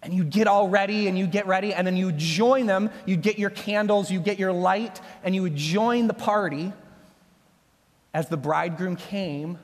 and 0.02 0.14
you'd 0.14 0.30
get 0.30 0.48
all 0.48 0.70
ready 0.70 1.08
and 1.08 1.18
you'd 1.18 1.32
get 1.32 1.46
ready, 1.46 1.74
and 1.74 1.86
then 1.86 1.98
you'd 1.98 2.18
join 2.18 2.66
them. 2.66 2.90
You'd 3.06 3.22
get 3.22 3.38
your 3.38 3.50
candles, 3.50 4.10
you'd 4.10 4.24
get 4.24 4.40
your 4.40 4.54
light, 4.54 5.02
and 5.24 5.36
you 5.36 5.42
would 5.42 5.58
join 5.58 6.08
the 6.08 6.14
party 6.14 6.72
as 8.14 8.30
the 8.30 8.38
bridegroom 8.38 8.96
came 8.96 9.58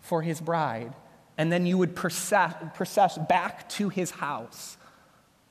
for 0.00 0.20
his 0.22 0.40
bride. 0.40 0.92
And 1.38 1.50
then 1.50 1.64
you 1.66 1.78
would 1.78 1.96
process, 1.96 2.54
process 2.74 3.16
back 3.16 3.68
to 3.70 3.88
his 3.88 4.10
house 4.10 4.76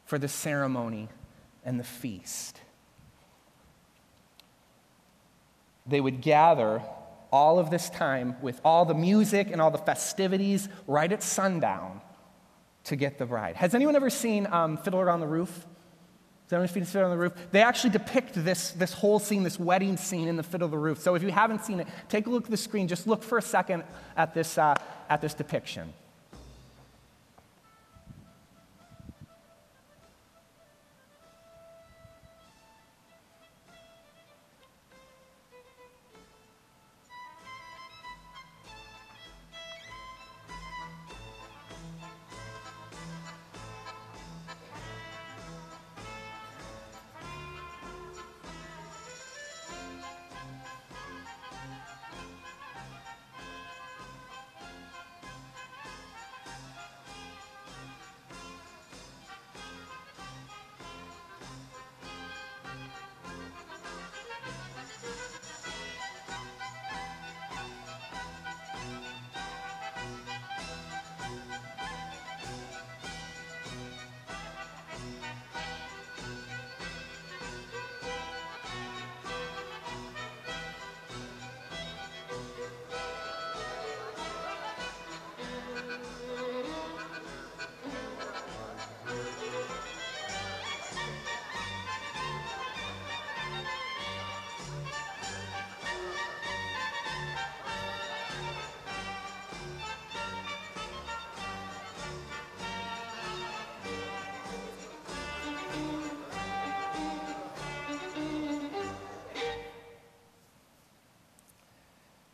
for 0.05 0.19
the 0.19 0.27
ceremony 0.27 1.09
and 1.65 1.79
the 1.79 1.83
feast. 1.83 2.61
They 5.87 5.99
would 5.99 6.21
gather 6.21 6.83
all 7.37 7.59
of 7.59 7.69
this 7.69 7.87
time 7.91 8.35
with 8.41 8.59
all 8.65 8.83
the 8.83 8.95
music 8.95 9.51
and 9.51 9.61
all 9.61 9.69
the 9.69 9.77
festivities 9.77 10.67
right 10.87 11.11
at 11.11 11.21
sundown 11.21 12.01
to 12.85 12.95
get 12.95 13.19
the 13.19 13.27
bride. 13.27 13.55
Has 13.55 13.75
anyone 13.75 13.95
ever 13.95 14.09
seen 14.09 14.47
um, 14.47 14.75
Fiddler 14.77 15.07
on 15.07 15.19
the 15.19 15.27
Roof? 15.27 15.51
Has 16.45 16.53
anyone 16.53 16.67
seen 16.67 16.83
Fiddler 16.83 17.05
on 17.05 17.11
the 17.11 17.17
Roof? 17.17 17.33
They 17.51 17.61
actually 17.61 17.91
depict 17.91 18.33
this, 18.33 18.71
this 18.71 18.91
whole 18.91 19.19
scene, 19.19 19.43
this 19.43 19.59
wedding 19.59 19.97
scene 19.97 20.27
in 20.27 20.35
the 20.35 20.41
Fiddler 20.41 20.65
on 20.65 20.71
the 20.71 20.79
Roof. 20.79 20.99
So 20.99 21.13
if 21.13 21.21
you 21.21 21.29
haven't 21.29 21.63
seen 21.63 21.79
it, 21.79 21.87
take 22.09 22.25
a 22.25 22.31
look 22.31 22.45
at 22.45 22.49
the 22.49 22.57
screen. 22.57 22.87
Just 22.87 23.05
look 23.05 23.21
for 23.21 23.37
a 23.37 23.41
second 23.41 23.83
at 24.15 24.33
this, 24.33 24.57
uh, 24.57 24.73
at 25.07 25.21
this 25.21 25.35
depiction. 25.35 25.93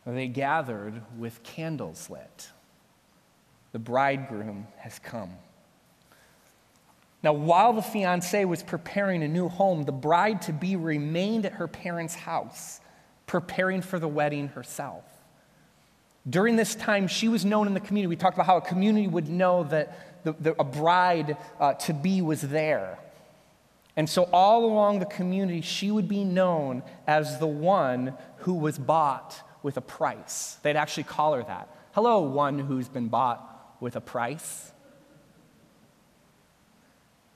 They 0.06 0.28
gathered 0.28 1.02
with 1.18 1.42
candles 1.42 2.10
lit. 2.10 2.50
The 3.72 3.78
bridegroom 3.78 4.68
has 4.78 4.98
come. 4.98 5.30
Now, 7.22 7.32
while 7.32 7.72
the 7.72 7.82
fiance 7.82 8.44
was 8.44 8.62
preparing 8.62 9.22
a 9.22 9.28
new 9.28 9.48
home, 9.48 9.84
the 9.84 9.92
bride 9.92 10.42
to 10.42 10.52
be 10.52 10.76
remained 10.76 11.46
at 11.46 11.54
her 11.54 11.66
parents' 11.66 12.14
house, 12.14 12.80
preparing 13.26 13.80
for 13.80 13.98
the 13.98 14.06
wedding 14.06 14.48
herself. 14.48 15.04
During 16.28 16.56
this 16.56 16.74
time, 16.74 17.06
she 17.06 17.28
was 17.28 17.44
known 17.46 17.66
in 17.66 17.72
the 17.72 17.80
community. 17.80 18.08
We 18.08 18.16
talked 18.16 18.36
about 18.36 18.46
how 18.46 18.58
a 18.58 18.60
community 18.60 19.06
would 19.06 19.30
know 19.30 19.64
that 19.64 20.22
the, 20.24 20.32
the, 20.32 20.60
a 20.60 20.64
bride 20.64 21.38
uh, 21.58 21.74
to 21.74 21.94
be 21.94 22.20
was 22.20 22.42
there. 22.42 22.98
And 23.96 24.08
so, 24.08 24.24
all 24.24 24.66
along 24.66 24.98
the 24.98 25.06
community, 25.06 25.62
she 25.62 25.90
would 25.90 26.08
be 26.08 26.24
known 26.24 26.82
as 27.06 27.38
the 27.38 27.46
one 27.46 28.14
who 28.38 28.54
was 28.54 28.78
bought 28.78 29.42
with 29.64 29.78
a 29.78 29.80
price. 29.80 30.58
They'd 30.62 30.76
actually 30.76 31.04
call 31.04 31.32
her 31.32 31.42
that. 31.42 31.74
Hello, 31.92 32.20
one 32.20 32.58
who's 32.58 32.86
been 32.86 33.08
bought 33.08 33.76
with 33.80 33.96
a 33.96 34.00
price. 34.00 34.70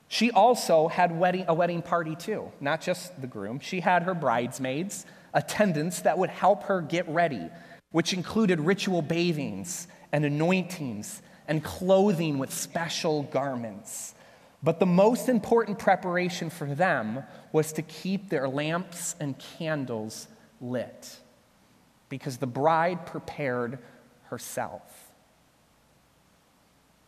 She 0.07 0.31
also 0.31 0.87
had 0.87 1.17
wedding, 1.19 1.45
a 1.47 1.53
wedding 1.53 1.81
party 1.81 2.15
too, 2.15 2.51
not 2.61 2.81
just 2.81 3.19
the 3.19 3.27
groom. 3.27 3.59
She 3.59 3.79
had 3.79 4.03
her 4.03 4.13
bridesmaids, 4.13 5.07
attendants 5.33 6.01
that 6.01 6.17
would 6.19 6.29
help 6.29 6.63
her 6.63 6.81
get 6.81 7.09
ready, 7.09 7.49
which 7.91 8.13
included 8.13 8.59
ritual 8.59 9.01
bathings 9.01 9.87
and 10.11 10.23
anointings 10.23 11.23
and 11.47 11.63
clothing 11.63 12.37
with 12.37 12.53
special 12.53 13.23
garments. 13.23 14.13
But 14.61 14.79
the 14.79 14.85
most 14.85 15.29
important 15.29 15.79
preparation 15.79 16.51
for 16.51 16.67
them 16.67 17.23
was 17.51 17.73
to 17.73 17.81
keep 17.81 18.29
their 18.29 18.47
lamps 18.47 19.15
and 19.19 19.35
candles 19.57 20.27
lit 20.61 21.19
because 22.09 22.37
the 22.37 22.47
bride 22.47 23.05
prepared 23.05 23.79
herself. 24.25 24.81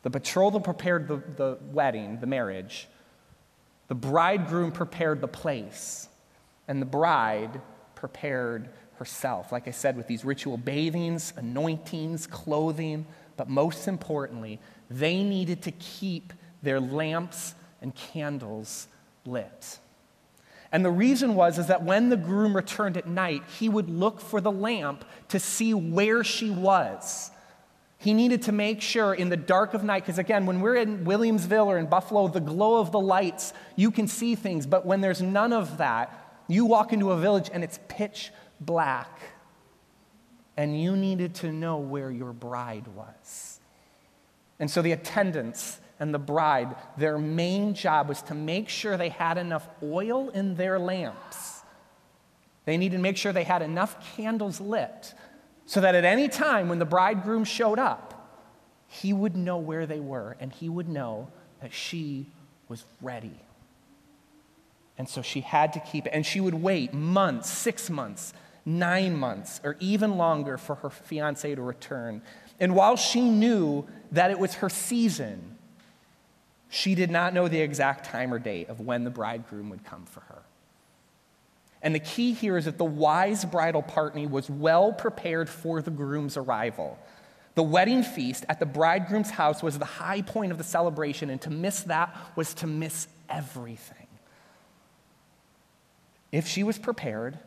The 0.04 0.10
betrothal 0.10 0.60
prepared 0.60 1.08
the, 1.08 1.22
the 1.36 1.58
wedding, 1.72 2.20
the 2.20 2.28
marriage. 2.28 2.88
The 3.88 3.96
bridegroom 3.96 4.72
prepared 4.72 5.22
the 5.22 5.28
place. 5.28 6.08
And 6.68 6.82
the 6.82 6.86
bride 6.86 7.62
prepared 7.96 8.70
herself. 8.96 9.52
Like 9.52 9.68
I 9.68 9.72
said, 9.72 9.98
with 9.98 10.08
these 10.08 10.24
ritual 10.24 10.58
bathings, 10.58 11.34
anointings, 11.36 12.28
clothing, 12.28 13.06
but 13.38 13.50
most 13.50 13.88
importantly, 13.88 14.60
they 14.90 15.24
needed 15.24 15.62
to 15.64 15.72
keep 15.72 16.34
their 16.64 16.80
lamps 16.80 17.56
and 17.82 17.94
candles 17.96 18.88
lit. 19.26 19.80
And 20.71 20.86
the 20.86 20.91
reason 20.91 21.36
was 21.36 21.57
is 21.57 21.67
that 21.67 21.84
when 21.84 22.10
the 22.10 22.17
groom 22.17 22.55
returned 22.55 22.95
at 22.95 23.07
night, 23.07 23.43
he 23.60 23.67
would 23.67 23.89
look 23.89 24.21
for 24.21 24.39
the 24.39 24.51
lamp 24.51 25.03
to 25.29 25.39
see 25.39 25.73
where 25.73 26.23
she 26.23 26.49
was. 26.49 27.31
He 27.97 28.13
needed 28.13 28.43
to 28.43 28.51
make 28.51 28.81
sure 28.81 29.13
in 29.13 29.29
the 29.29 29.38
dark 29.38 29.73
of 29.73 29.84
night, 29.84 30.03
because 30.03 30.17
again, 30.17 30.45
when 30.45 30.62
we're 30.62 30.77
in 30.77 31.05
Williamsville 31.05 31.67
or 31.67 31.77
in 31.77 31.88
Buffalo, 31.88 32.27
the 32.29 32.39
glow 32.39 32.79
of 32.79 32.91
the 32.91 32.99
lights, 32.99 33.53
you 33.75 33.91
can 33.91 34.07
see 34.07 34.34
things. 34.34 34.65
But 34.65 34.86
when 34.86 35.01
there's 35.01 35.21
none 35.21 35.53
of 35.53 35.77
that, 35.77 36.41
you 36.47 36.65
walk 36.65 36.93
into 36.93 37.12
a 37.12 37.17
village 37.17 37.49
and 37.53 37.63
it's 37.63 37.79
pitch 37.89 38.31
black. 38.60 39.19
And 40.55 40.81
you 40.81 40.95
needed 40.95 41.36
to 41.36 41.51
know 41.51 41.77
where 41.77 42.10
your 42.10 42.34
bride 42.34 42.88
was. 42.88 43.60
And 44.57 44.71
so 44.71 44.81
the 44.81 44.93
attendants 44.93 45.81
and 46.02 46.12
the 46.12 46.20
bride, 46.20 46.76
their 46.98 47.20
main 47.20 47.76
job 47.76 48.10
was 48.10 48.24
to 48.24 48.34
make 48.34 48.70
sure 48.70 48.98
they 48.98 49.10
had 49.10 49.38
enough 49.38 49.70
oil 49.84 50.30
in 50.30 50.56
their 50.56 50.80
lamps. 50.80 51.62
They 52.66 52.76
needed 52.76 52.98
to 52.98 53.02
make 53.04 53.18
sure 53.18 53.32
they 53.32 53.44
had 53.44 53.62
enough 53.62 54.16
candles 54.18 54.60
lit 54.60 55.14
so 55.68 55.80
that 55.80 55.94
at 55.94 56.04
any 56.04 56.28
time 56.28 56.70
when 56.70 56.80
the 56.80 56.86
bridegroom 56.86 57.44
showed 57.44 57.78
up, 57.78 58.40
he 58.88 59.14
would 59.14 59.38
know 59.38 59.60
where 59.60 59.86
they 59.86 60.00
were 60.00 60.36
and 60.40 60.52
he 60.52 60.70
would 60.70 60.90
know 60.90 61.28
that 61.62 61.72
she 61.72 62.26
was 62.68 62.84
ready. 63.00 63.40
And 64.98 65.08
so 65.08 65.22
she 65.22 65.42
had 65.42 65.72
to 65.74 65.80
keep 65.80 66.08
it. 66.08 66.14
And 66.14 66.26
she 66.26 66.42
would 66.42 66.56
wait 66.56 66.96
months, 66.96 67.48
six 67.48 67.92
months, 67.92 68.34
nine 68.66 69.16
months, 69.16 69.62
or 69.64 69.78
even 69.80 70.18
longer 70.18 70.58
for 70.58 70.76
her 70.76 70.90
fiance 70.90 71.54
to 71.54 71.62
return. 71.62 72.24
And 72.60 72.74
while 72.74 72.96
she 72.96 73.22
knew 73.22 73.86
that 74.12 74.32
it 74.32 74.40
was 74.40 74.56
her 74.56 74.70
season, 74.70 75.51
she 76.73 76.95
did 76.95 77.12
not 77.12 77.34
know 77.34 77.49
the 77.49 77.60
exact 77.60 78.05
time 78.05 78.34
or 78.34 78.39
date 78.39 78.69
of 78.69 78.79
when 78.79 79.03
the 79.03 79.10
bridegroom 79.10 79.69
would 79.69 79.84
come 79.84 80.05
for 80.05 80.21
her. 80.21 80.41
And 81.81 81.93
the 81.93 81.99
key 81.99 82.31
here 82.31 82.55
is 82.55 82.63
that 82.63 82.77
the 82.77 82.86
wise 82.86 83.43
bridal 83.43 83.81
party 83.81 84.25
was 84.25 84.49
well 84.49 84.93
prepared 84.93 85.49
for 85.49 85.81
the 85.81 85.91
groom's 85.91 86.38
arrival. 86.38 86.97
The 87.55 87.63
wedding 87.63 88.03
feast 88.03 88.45
at 88.47 88.60
the 88.62 88.65
bridegroom's 88.65 89.31
house 89.31 89.62
was 89.62 89.79
the 89.79 89.86
high 89.86 90.21
point 90.21 90.53
of 90.53 90.57
the 90.57 90.63
celebration, 90.63 91.29
and 91.29 91.41
to 91.41 91.49
miss 91.49 91.81
that 91.81 92.15
was 92.38 92.53
to 92.55 92.67
miss 92.67 93.10
everything. 93.29 94.07
If 96.31 96.47
she 96.47 96.63
was 96.63 96.79
prepared, 96.79 97.38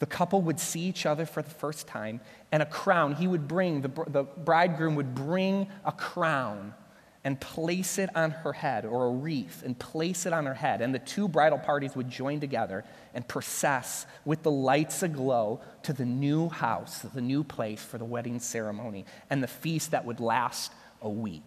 the 0.00 0.06
couple 0.06 0.42
would 0.42 0.58
see 0.58 0.80
each 0.80 1.06
other 1.06 1.24
for 1.24 1.40
the 1.40 1.50
first 1.50 1.86
time, 1.86 2.20
and 2.50 2.64
a 2.64 2.66
crown, 2.66 3.14
he 3.14 3.28
would 3.28 3.46
bring, 3.46 3.82
the, 3.82 3.90
the 4.08 4.24
bridegroom 4.24 4.96
would 4.96 5.14
bring 5.14 5.68
a 5.84 5.92
crown 5.92 6.74
and 7.22 7.38
place 7.38 7.98
it 7.98 8.08
on 8.16 8.30
her 8.30 8.52
head, 8.52 8.86
or 8.86 9.06
a 9.06 9.10
wreath, 9.10 9.62
and 9.62 9.78
place 9.78 10.24
it 10.24 10.32
on 10.32 10.46
her 10.46 10.54
head. 10.54 10.80
And 10.80 10.94
the 10.94 10.98
two 10.98 11.28
bridal 11.28 11.58
parties 11.58 11.94
would 11.94 12.08
join 12.08 12.40
together 12.40 12.84
and 13.14 13.26
process 13.28 14.06
with 14.24 14.42
the 14.42 14.50
lights 14.50 15.02
aglow 15.02 15.60
to 15.82 15.92
the 15.92 16.06
new 16.06 16.48
house, 16.48 17.00
the 17.00 17.20
new 17.20 17.44
place 17.44 17.82
for 17.82 17.98
the 17.98 18.04
wedding 18.04 18.40
ceremony, 18.40 19.04
and 19.28 19.42
the 19.42 19.48
feast 19.48 19.90
that 19.90 20.06
would 20.06 20.20
last 20.20 20.72
a 21.02 21.10
week. 21.10 21.42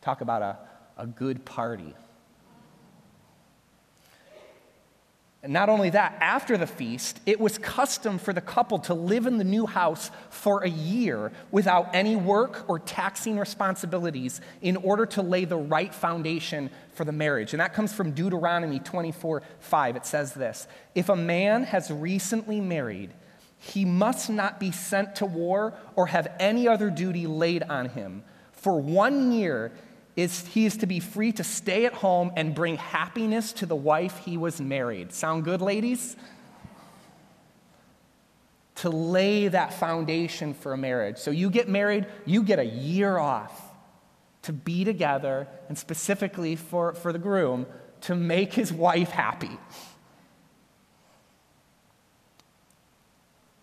Talk 0.00 0.22
about 0.22 0.42
a, 0.42 0.56
a 0.96 1.06
good 1.06 1.44
party. 1.44 1.94
And 5.42 5.52
not 5.52 5.68
only 5.68 5.90
that, 5.90 6.16
after 6.20 6.56
the 6.56 6.68
feast, 6.68 7.18
it 7.26 7.40
was 7.40 7.58
custom 7.58 8.18
for 8.18 8.32
the 8.32 8.40
couple 8.40 8.78
to 8.80 8.94
live 8.94 9.26
in 9.26 9.38
the 9.38 9.44
new 9.44 9.66
house 9.66 10.12
for 10.30 10.62
a 10.62 10.68
year 10.68 11.32
without 11.50 11.92
any 11.94 12.14
work 12.14 12.64
or 12.68 12.78
taxing 12.78 13.40
responsibilities 13.40 14.40
in 14.60 14.76
order 14.76 15.04
to 15.06 15.22
lay 15.22 15.44
the 15.44 15.56
right 15.56 15.92
foundation 15.92 16.70
for 16.94 17.04
the 17.04 17.10
marriage. 17.10 17.54
And 17.54 17.60
that 17.60 17.74
comes 17.74 17.92
from 17.92 18.12
Deuteronomy 18.12 18.78
24 18.78 19.42
5. 19.58 19.96
It 19.96 20.06
says 20.06 20.32
this 20.32 20.68
If 20.94 21.08
a 21.08 21.16
man 21.16 21.64
has 21.64 21.90
recently 21.90 22.60
married, 22.60 23.10
he 23.58 23.84
must 23.84 24.30
not 24.30 24.60
be 24.60 24.70
sent 24.70 25.16
to 25.16 25.26
war 25.26 25.74
or 25.96 26.06
have 26.06 26.28
any 26.38 26.68
other 26.68 26.88
duty 26.88 27.26
laid 27.26 27.64
on 27.64 27.88
him. 27.88 28.22
For 28.52 28.80
one 28.80 29.32
year, 29.32 29.72
is 30.14 30.46
he 30.48 30.66
is 30.66 30.76
to 30.78 30.86
be 30.86 31.00
free 31.00 31.32
to 31.32 31.44
stay 31.44 31.86
at 31.86 31.94
home 31.94 32.32
and 32.36 32.54
bring 32.54 32.76
happiness 32.76 33.52
to 33.54 33.66
the 33.66 33.76
wife 33.76 34.18
he 34.18 34.36
was 34.36 34.60
married. 34.60 35.12
Sound 35.12 35.44
good, 35.44 35.62
ladies? 35.62 36.16
To 38.76 38.90
lay 38.90 39.48
that 39.48 39.72
foundation 39.72 40.54
for 40.54 40.72
a 40.72 40.76
marriage. 40.76 41.18
So 41.18 41.30
you 41.30 41.48
get 41.48 41.68
married, 41.68 42.06
you 42.26 42.42
get 42.42 42.58
a 42.58 42.64
year 42.64 43.16
off 43.16 43.70
to 44.42 44.52
be 44.52 44.84
together, 44.84 45.46
and 45.68 45.78
specifically 45.78 46.56
for, 46.56 46.94
for 46.94 47.12
the 47.12 47.18
groom, 47.18 47.66
to 48.02 48.16
make 48.16 48.52
his 48.52 48.72
wife 48.72 49.10
happy. 49.10 49.56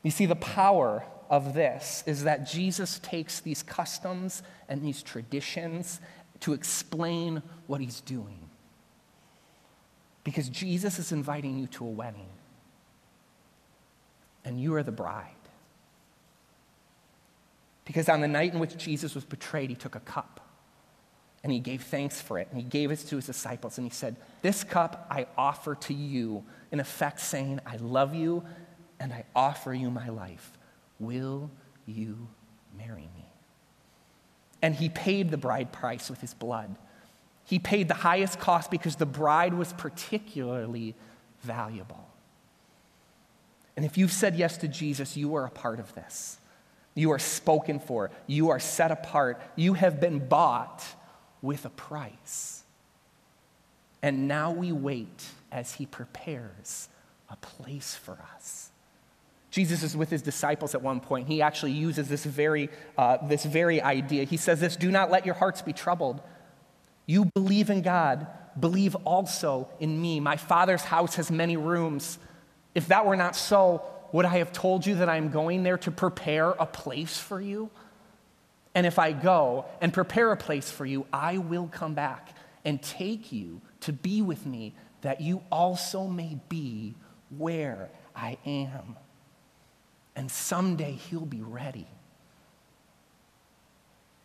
You 0.02 0.12
see, 0.12 0.26
the 0.26 0.36
power 0.36 1.04
of 1.30 1.54
this 1.54 2.04
is 2.08 2.24
that 2.24 2.48
Jesus 2.48 3.00
takes 3.00 3.42
these 3.42 3.62
customs 3.62 4.42
and 4.68 4.82
these 4.82 5.04
traditions 5.04 6.00
to 6.42 6.54
explain 6.54 7.42
what 7.68 7.82
he's 7.82 8.02
doing. 8.02 8.40
Because 10.24 10.50
Jesus 10.50 11.00
is 11.00 11.12
inviting 11.12 11.58
you 11.58 11.68
to 11.68 11.86
a 11.86 11.90
wedding, 11.90 12.30
and 14.46 14.60
you 14.60 14.76
are 14.76 14.84
the 14.84 14.92
bride. 14.92 15.32
Because 17.86 18.08
on 18.10 18.22
the 18.22 18.28
night 18.28 18.54
in 18.54 18.60
which 18.60 18.78
Jesus 18.78 19.16
was 19.16 19.26
betrayed, 19.26 19.70
he 19.70 19.76
took 19.76 19.96
a 19.96 20.00
cup 20.02 20.40
and 21.44 21.52
he 21.52 21.60
gave 21.60 21.84
thanks 21.84 22.22
for 22.22 22.38
it, 22.38 22.50
and 22.52 22.60
he 22.60 22.68
gave 22.68 22.92
it 22.92 22.98
to 22.98 23.16
his 23.16 23.26
disciples, 23.26 23.78
and 23.78 23.88
he 23.88 23.92
said, 23.92 24.18
This 24.42 24.64
cup 24.64 25.08
I 25.10 25.26
offer 25.38 25.74
to 25.76 25.94
you, 25.94 26.44
in 26.72 26.82
effect 26.82 27.22
saying, 27.22 27.62
I 27.66 27.78
love 27.78 28.14
you 28.14 28.44
and 29.00 29.14
I 29.14 29.24
offer 29.36 29.74
you 29.74 29.90
my 29.90 30.10
life. 30.10 30.58
Will 31.00 31.50
you 31.86 32.28
marry 32.78 33.10
me? 33.16 33.19
And 34.62 34.76
he 34.76 34.90
paid 34.90 35.32
the 35.32 35.38
bride 35.38 35.72
price 35.72 36.10
with 36.10 36.22
his 36.22 36.34
blood. 36.34 36.76
He 37.46 37.60
paid 37.60 37.88
the 37.88 37.96
highest 37.96 38.40
cost 38.40 38.70
because 38.70 38.96
the 38.98 39.06
bride 39.06 39.54
was 39.54 39.74
particularly 39.74 40.96
valuable. 41.42 42.08
And 43.76 43.86
if 43.86 43.98
you've 43.98 44.12
said 44.12 44.36
yes 44.36 44.58
to 44.58 44.68
Jesus, 44.68 45.16
you 45.16 45.36
are 45.36 45.46
a 45.46 45.50
part 45.50 45.80
of 45.80 45.96
this. 45.96 46.38
You 46.96 47.12
are 47.12 47.20
spoken 47.20 47.80
for. 47.80 48.12
You 48.28 48.50
are 48.50 48.60
set 48.60 48.92
apart. 48.92 49.42
You 49.56 49.74
have 49.74 50.02
been 50.02 50.28
bought 50.28 50.84
with 51.42 51.66
a 51.66 51.70
price. 51.70 52.64
And 54.02 54.28
now 54.28 54.52
we 54.52 54.72
wait 54.72 55.26
as 55.52 55.76
he 55.76 55.86
prepares 55.86 56.90
a 57.30 57.36
place 57.38 57.96
for 57.96 58.18
us. 58.36 58.69
Jesus 59.52 59.82
is 59.82 59.98
with 59.98 60.10
his 60.10 60.22
disciples 60.22 60.76
at 60.76 60.82
one 60.82 61.00
point. 61.00 61.28
He 61.28 61.42
actually 61.42 61.72
uses 61.72 62.08
this 62.08 62.24
very, 62.24 62.70
uh, 62.98 63.18
this 63.28 63.46
very 63.46 63.82
idea. 63.82 64.24
He 64.24 64.38
says 64.38 64.60
this 64.60 64.76
Do 64.76 64.92
not 64.92 65.10
let 65.10 65.26
your 65.26 65.36
hearts 65.36 65.62
be 65.62 65.74
troubled. 65.74 66.22
You 67.06 67.26
believe 67.34 67.70
in 67.70 67.82
God, 67.82 68.28
believe 68.60 68.96
also 68.98 69.70
in 69.80 70.00
me. 70.00 70.20
My 70.20 70.38
Father's 70.38 70.84
house 70.84 71.16
has 71.16 71.32
many 71.32 71.58
rooms. 71.58 72.20
If 72.76 72.88
that 72.90 73.06
were 73.06 73.16
not 73.16 73.36
so, 73.36 73.84
would 74.12 74.26
I 74.26 74.38
have 74.38 74.52
told 74.52 74.86
you 74.86 74.96
that 74.96 75.10
I'm 75.10 75.30
going 75.30 75.64
there 75.64 75.80
to 75.80 75.92
prepare 75.92 76.52
a 76.52 76.68
place 76.68 77.18
for 77.18 77.42
you? 77.42 77.72
And 78.76 78.86
if 78.86 79.00
I 79.00 79.12
go 79.12 79.66
and 79.82 79.92
prepare 79.92 80.32
a 80.32 80.38
place 80.38 80.70
for 80.70 80.86
you, 80.86 81.08
I 81.12 81.40
will 81.40 81.68
come 81.68 81.96
back 81.96 82.36
and 82.64 82.80
take 82.82 83.32
you 83.32 83.62
to 83.82 83.94
be 83.94 84.22
with 84.22 84.46
me, 84.46 84.76
that 85.02 85.22
you 85.22 85.42
also 85.52 86.06
may 86.06 86.38
be 86.50 86.94
where 87.30 87.90
I 88.16 88.38
am 88.46 88.96
and 90.20 90.30
someday 90.30 90.92
he'll 90.92 91.22
be 91.22 91.42
ready. 91.42 91.88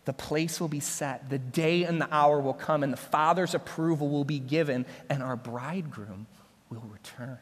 The 0.06 0.12
place 0.12 0.60
will 0.60 0.66
be 0.66 0.80
set, 0.80 1.30
the 1.30 1.38
day 1.38 1.84
and 1.84 2.00
the 2.00 2.12
hour 2.12 2.40
will 2.40 2.52
come, 2.52 2.82
and 2.82 2.92
the 2.92 2.96
Father's 2.96 3.54
approval 3.54 4.08
will 4.08 4.24
be 4.24 4.40
given, 4.40 4.86
and 5.08 5.22
our 5.22 5.36
bridegroom 5.36 6.26
will 6.68 6.82
return. 6.92 7.38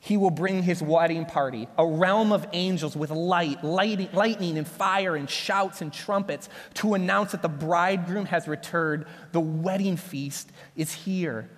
He 0.00 0.16
will 0.16 0.32
bring 0.32 0.64
his 0.64 0.82
wedding 0.82 1.24
party, 1.24 1.68
a 1.78 1.86
realm 1.86 2.32
of 2.32 2.48
angels 2.52 2.96
with 2.96 3.12
light, 3.12 3.62
lightning 3.62 4.58
and 4.58 4.66
fire 4.66 5.14
and 5.14 5.30
shouts 5.30 5.82
and 5.82 5.92
trumpets 5.92 6.48
to 6.74 6.94
announce 6.94 7.30
that 7.30 7.42
the 7.42 7.48
bridegroom 7.48 8.24
has 8.24 8.48
returned. 8.48 9.06
The 9.30 9.40
wedding 9.40 9.96
feast 9.96 10.50
is 10.74 10.92
here. 10.92 11.48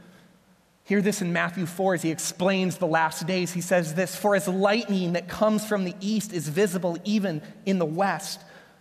Hear 0.86 1.00
this 1.00 1.22
in 1.22 1.32
Matthew 1.32 1.64
4 1.64 1.94
as 1.94 2.02
he 2.02 2.10
explains 2.10 2.76
the 2.76 2.86
last 2.86 3.26
days. 3.26 3.52
He 3.52 3.62
says 3.62 3.94
this 3.94 4.14
For 4.14 4.36
as 4.36 4.46
lightning 4.46 5.14
that 5.14 5.28
comes 5.28 5.66
from 5.66 5.84
the 5.84 5.94
east 6.00 6.32
is 6.32 6.46
visible 6.48 6.98
even 7.04 7.40
in 7.64 7.78
the 7.78 7.86
west, 7.86 8.40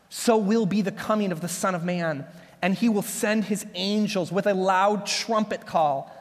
so 0.10 0.38
will 0.38 0.66
be 0.66 0.82
the 0.82 0.92
coming 0.92 1.32
of 1.32 1.40
the 1.40 1.48
Son 1.48 1.76
of 1.76 1.84
Man. 1.84 2.26
And 2.62 2.76
he 2.76 2.90
will 2.90 3.02
send 3.04 3.46
his 3.46 3.66
angels 3.74 4.32
with 4.32 4.48
a 4.48 4.54
loud 4.54 5.06
trumpet 5.06 5.66
call, 5.66 6.12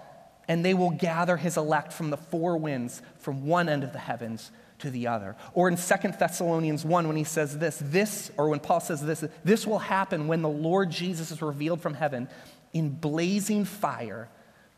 and 0.48 0.64
they 0.64 0.74
will 0.74 0.90
gather 0.90 1.36
his 1.36 1.56
elect 1.56 1.92
from 1.92 2.10
the 2.10 2.16
four 2.16 2.56
winds, 2.56 3.02
from 3.18 3.46
one 3.46 3.68
end 3.68 3.82
of 3.82 3.92
the 3.92 3.98
heavens 3.98 4.52
to 4.80 4.90
the 4.90 5.08
other. 5.08 5.36
Or 5.52 5.68
in 5.68 5.76
Second 5.76 6.14
Thessalonians 6.14 6.84
1, 6.84 7.08
when 7.08 7.16
he 7.16 7.24
says 7.24 7.58
this, 7.58 7.80
this, 7.82 8.30
or 8.36 8.48
when 8.48 8.60
Paul 8.60 8.80
says 8.80 9.04
this, 9.04 9.24
this 9.44 9.66
will 9.66 9.78
happen 9.80 10.28
when 10.28 10.42
the 10.42 10.48
Lord 10.48 10.90
Jesus 10.90 11.32
is 11.32 11.42
revealed 11.42 11.80
from 11.80 11.94
heaven 11.94 12.28
in 12.72 12.90
blazing 12.90 13.64
fire 13.64 14.28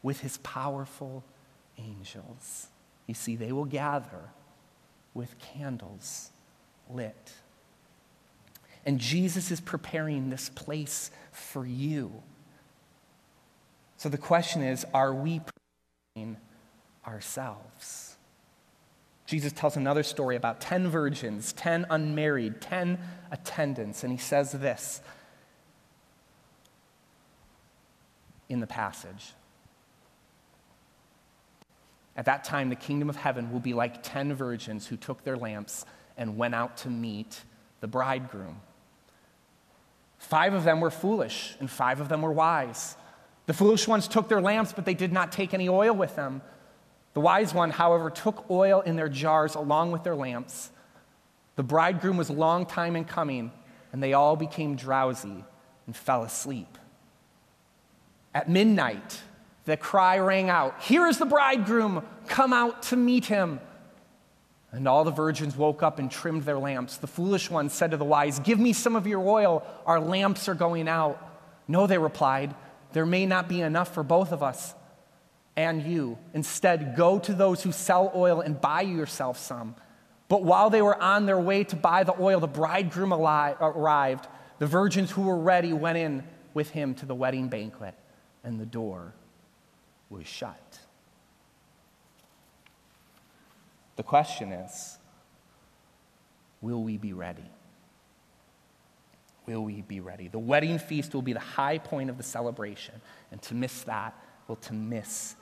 with 0.05 0.21
his 0.21 0.37
powerful 0.39 1.25
angels. 1.79 2.69
You 3.09 3.15
see, 3.15 3.35
they 3.35 3.51
will 3.51 3.65
gather 3.65 4.31
with 5.15 5.37
candles 5.39 6.31
lit. 6.89 7.33
And 8.87 9.01
Jesus 9.01 9.51
is 9.51 9.61
preparing 9.61 10.31
this 10.31 10.51
place 10.51 11.11
for 11.33 11.67
you. 11.67 12.13
So 13.97 14.09
the 14.09 14.19
question 14.19 14.63
is 14.63 14.85
are 14.93 15.15
we 15.15 15.41
preparing 15.41 16.37
ourselves? 17.07 18.17
Jesus 19.27 19.53
tells 19.53 19.77
another 19.77 20.03
story 20.03 20.37
about 20.37 20.61
10 20.61 20.89
virgins, 20.89 21.55
10 21.55 21.87
unmarried, 21.89 22.61
10 22.61 22.99
attendants, 23.31 24.05
and 24.05 24.13
he 24.13 24.19
says 24.19 24.53
this 24.53 25.01
in 28.51 28.61
the 28.61 28.67
passage. 28.67 29.33
At 32.17 32.27
that 32.27 32.45
time, 32.45 32.69
the 32.69 32.77
kingdom 32.77 33.09
of 33.09 33.17
heaven 33.17 33.53
will 33.53 33.61
be 33.61 33.75
like 33.75 34.03
10 34.03 34.35
virgins 34.35 34.87
who 34.87 34.97
took 34.97 35.25
their 35.25 35.37
lamps 35.37 35.85
and 36.17 36.37
went 36.37 36.55
out 36.55 36.77
to 36.79 36.89
meet 36.89 37.43
the 37.81 37.89
bridegroom. 37.89 38.61
Five 40.19 40.55
of 40.55 40.65
them 40.65 40.81
were 40.81 40.91
foolish, 40.91 41.57
and 41.61 41.71
five 41.71 42.01
of 42.01 42.09
them 42.09 42.23
were 42.23 42.33
wise. 42.33 42.97
The 43.47 43.53
foolish 43.53 43.87
ones 43.87 44.09
took 44.09 44.29
their 44.29 44.41
lamps, 44.41 44.73
but 44.73 44.85
they 44.85 44.95
did 44.95 45.13
not 45.13 45.33
take 45.33 45.53
any 45.53 45.69
oil 45.69 45.93
with 45.93 46.17
them. 46.17 46.41
The 47.13 47.21
wise 47.21 47.53
one, 47.53 47.71
however, 47.71 48.11
took 48.11 48.49
oil 48.51 48.81
in 48.81 48.97
their 48.97 49.09
jars 49.09 49.55
along 49.55 49.93
with 49.93 50.03
their 50.03 50.17
lamps. 50.17 50.71
The 51.57 51.63
bridegroom 51.63 52.17
was 52.17 52.31
a 52.31 52.33
long 52.33 52.65
time 52.65 52.97
in 52.97 53.05
coming, 53.05 53.53
and 53.93 54.03
they 54.03 54.13
all 54.13 54.35
became 54.35 54.77
drowsy 54.77 55.45
and 55.87 55.97
fell 55.97 56.23
asleep. 56.23 56.79
At 58.35 58.49
midnight, 58.49 59.21
the 59.65 59.77
cry 59.77 60.19
rang 60.19 60.51
out 60.51 60.83
Here 60.83 61.07
is 61.07 61.19
the 61.19 61.27
bridegroom, 61.27 62.05
come 62.27 62.53
out 62.53 62.85
to 62.85 62.97
meet 62.97 63.27
him. 63.27 63.61
And 64.73 64.89
all 64.89 65.05
the 65.05 65.13
virgins 65.13 65.57
woke 65.57 65.85
up 65.85 66.01
and 66.01 66.11
trimmed 66.11 66.43
their 66.43 66.59
lamps. 66.59 66.97
The 66.97 67.07
foolish 67.07 67.49
ones 67.49 67.73
said 67.73 67.93
to 67.93 67.97
the 67.97 68.05
wise, 68.05 68.41
Give 68.41 68.59
me 68.59 68.73
some 68.73 68.97
of 68.97 69.07
your 69.07 69.21
oil, 69.21 69.65
our 69.87 70.01
lamps 70.01 70.49
are 70.49 70.55
going 70.55 70.89
out. 70.89 71.21
No, 71.69 71.87
they 71.87 71.97
replied, 71.97 72.55
There 72.93 73.07
may 73.07 73.25
not 73.25 73.49
be 73.49 73.61
enough 73.61 73.95
for 73.95 74.03
both 74.03 74.33
of 74.33 74.43
us 74.43 74.75
and 75.57 75.85
you. 75.85 76.19
Instead, 76.35 76.97
go 76.97 77.21
to 77.21 77.33
those 77.33 77.63
who 77.63 77.71
sell 77.71 78.11
oil 78.17 78.41
and 78.41 78.61
buy 78.61 78.81
yourself 78.81 79.39
some. 79.39 79.77
But 80.27 80.43
while 80.43 80.71
they 80.71 80.83
were 80.83 81.01
on 81.01 81.27
their 81.27 81.39
way 81.39 81.63
to 81.65 81.77
buy 81.77 82.03
the 82.03 82.21
oil, 82.21 82.41
the 82.41 82.49
bridegroom 82.49 83.13
arrived. 83.13 84.27
The 84.59 84.67
virgins 84.67 85.13
who 85.13 85.23
were 85.23 85.39
ready 85.39 85.73
went 85.73 85.99
in 85.99 86.25
with 86.53 86.71
him 86.71 86.95
to 86.97 87.07
the 87.07 87.15
wedding 87.15 87.47
banquet, 87.47 87.95
and 88.43 88.59
the 88.59 88.67
door 88.67 89.15
was 90.11 90.27
shut. 90.27 90.79
The 93.97 94.03
question 94.03 94.53
is 94.53 94.99
will 96.61 96.83
we 96.83 96.97
be 96.97 97.13
ready? 97.13 97.45
Will 99.47 99.63
we 99.63 99.83
be 99.83 100.01
ready? 100.01 100.29
The 100.29 100.39
wedding 100.39 100.79
feast 100.79 101.15
will 101.15 101.23
be 101.23 101.35
the 101.35 101.41
high 101.41 101.79
point 101.79 102.09
of 102.09 102.17
the 102.17 102.23
celebration, 102.23 102.95
and 103.31 103.41
to 103.43 103.55
miss 103.55 103.83
that 103.83 104.19
will 104.49 104.57
to 104.57 104.73
miss 104.75 105.37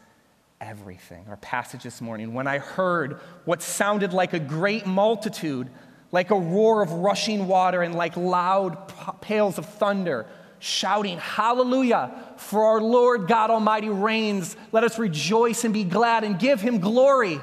everything. 0.61 1.25
Our 1.29 1.37
passage 1.37 1.83
this 1.83 2.01
morning, 2.01 2.35
when 2.35 2.47
I 2.47 2.59
heard 2.59 3.21
what 3.45 3.63
sounded 3.63 4.13
like 4.13 4.33
a 4.33 4.39
great 4.39 4.87
multitude, 4.87 5.69
like 6.13 6.31
a 6.31 6.39
roar 6.39 6.83
of 6.83 6.93
rushing 6.93 7.49
water 7.49 7.83
and 7.83 7.95
like 7.95 8.17
loud 8.17 8.93
peals 9.21 9.59
of 9.59 9.67
thunder, 9.67 10.27
shouting, 10.63 11.19
Hallelujah, 11.19 12.13
for 12.37 12.65
our 12.65 12.81
Lord 12.81 13.27
God 13.27 13.51
Almighty 13.51 13.89
reigns. 13.89 14.57
Let 14.71 14.85
us 14.85 14.99
rejoice 14.99 15.65
and 15.65 15.75
be 15.75 15.83
glad 15.83 16.23
and 16.23 16.39
give 16.39 16.61
him 16.61 16.79
glory. 16.79 17.41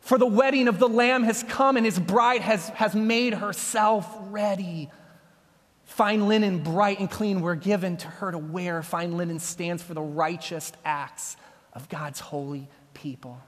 For 0.00 0.16
the 0.16 0.26
wedding 0.26 0.68
of 0.68 0.78
the 0.78 0.88
Lamb 0.88 1.24
has 1.24 1.42
come, 1.42 1.76
and 1.76 1.84
his 1.84 1.98
bride 1.98 2.40
has, 2.40 2.68
has 2.70 2.94
made 2.94 3.34
herself 3.34 4.08
ready. 4.28 4.90
Fine 5.84 6.28
linen, 6.28 6.60
bright 6.60 7.00
and 7.00 7.10
clean, 7.10 7.40
were 7.40 7.56
given 7.56 7.96
to 7.96 8.06
her 8.06 8.30
to 8.30 8.38
wear. 8.38 8.82
Fine 8.82 9.16
linen 9.16 9.40
stands 9.40 9.82
for 9.82 9.94
the 9.94 10.00
righteous 10.00 10.72
acts 10.84 11.36
of 11.72 11.88
God's 11.88 12.20
holy 12.20 12.68
people. 12.94 13.40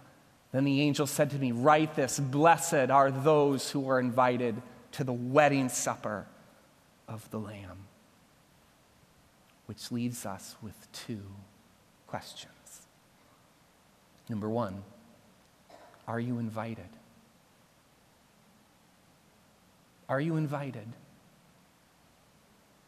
Then 0.50 0.64
the 0.64 0.80
angel 0.82 1.06
said 1.06 1.30
to 1.30 1.38
me, 1.38 1.52
Write 1.52 1.94
this 1.94 2.18
Blessed 2.18 2.90
are 2.90 3.12
those 3.12 3.70
who 3.70 3.88
are 3.88 4.00
invited 4.00 4.60
to 4.92 5.04
the 5.04 5.12
wedding 5.12 5.68
supper 5.68 6.26
of 7.06 7.30
the 7.30 7.38
Lamb. 7.38 7.86
Which 9.66 9.90
leaves 9.92 10.26
us 10.26 10.56
with 10.62 10.88
two 10.92 11.22
questions. 12.06 12.86
Number 14.28 14.48
one, 14.48 14.82
are 16.06 16.20
you 16.20 16.38
invited? 16.38 16.88
Are 20.08 20.20
you 20.20 20.36
invited? 20.36 20.86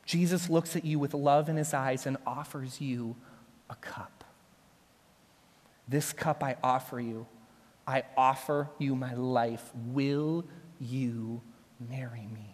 Jesus 0.04 0.50
looks 0.50 0.76
at 0.76 0.84
you 0.84 0.98
with 0.98 1.14
love 1.14 1.48
in 1.48 1.56
his 1.56 1.72
eyes 1.72 2.06
and 2.06 2.16
offers 2.26 2.80
you 2.80 3.16
a 3.70 3.74
cup. 3.76 4.24
This 5.88 6.12
cup 6.12 6.42
I 6.42 6.56
offer 6.62 7.00
you. 7.00 7.26
I 7.86 8.04
offer 8.16 8.68
you 8.78 8.94
my 8.94 9.14
life. 9.14 9.70
Will 9.86 10.44
you 10.80 11.42
marry 11.90 12.26
me? 12.32 12.53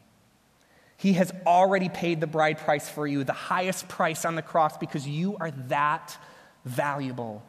He 1.01 1.15
has 1.15 1.33
already 1.47 1.89
paid 1.89 2.21
the 2.21 2.27
bride 2.27 2.59
price 2.59 2.87
for 2.87 3.07
you, 3.07 3.25
the 3.25 3.33
highest 3.33 3.89
price 3.89 4.27
on 4.27 4.35
the 4.35 4.43
cross, 4.43 4.77
because 4.77 5.09
you 5.09 5.35
are 5.41 5.51
that 5.69 6.15
valuable. 6.67 7.43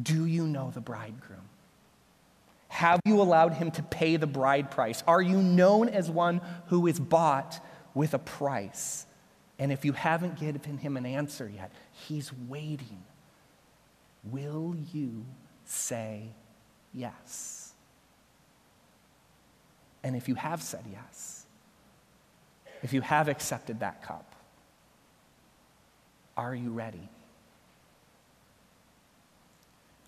Do 0.00 0.26
you 0.26 0.46
know 0.46 0.70
the 0.70 0.82
bridegroom? 0.82 1.48
Have 2.68 3.00
you 3.06 3.22
allowed 3.22 3.54
him 3.54 3.70
to 3.70 3.82
pay 3.82 4.16
the 4.16 4.26
bride 4.26 4.70
price? 4.70 5.02
Are 5.06 5.22
you 5.22 5.38
known 5.38 5.88
as 5.88 6.10
one 6.10 6.42
who 6.66 6.86
is 6.86 7.00
bought 7.00 7.64
with 7.94 8.12
a 8.12 8.18
price? 8.18 9.06
And 9.58 9.72
if 9.72 9.86
you 9.86 9.94
haven't 9.94 10.38
given 10.38 10.76
him 10.76 10.98
an 10.98 11.06
answer 11.06 11.48
yet, 11.48 11.72
he's 12.06 12.30
waiting. 12.48 13.02
Will 14.24 14.76
you 14.92 15.24
say 15.64 16.34
yes? 16.92 17.72
And 20.02 20.14
if 20.14 20.28
you 20.28 20.34
have 20.34 20.60
said 20.62 20.84
yes, 20.92 21.41
if 22.82 22.92
you 22.92 23.00
have 23.00 23.28
accepted 23.28 23.80
that 23.80 24.02
cup, 24.02 24.34
are 26.36 26.54
you 26.54 26.70
ready? 26.70 27.08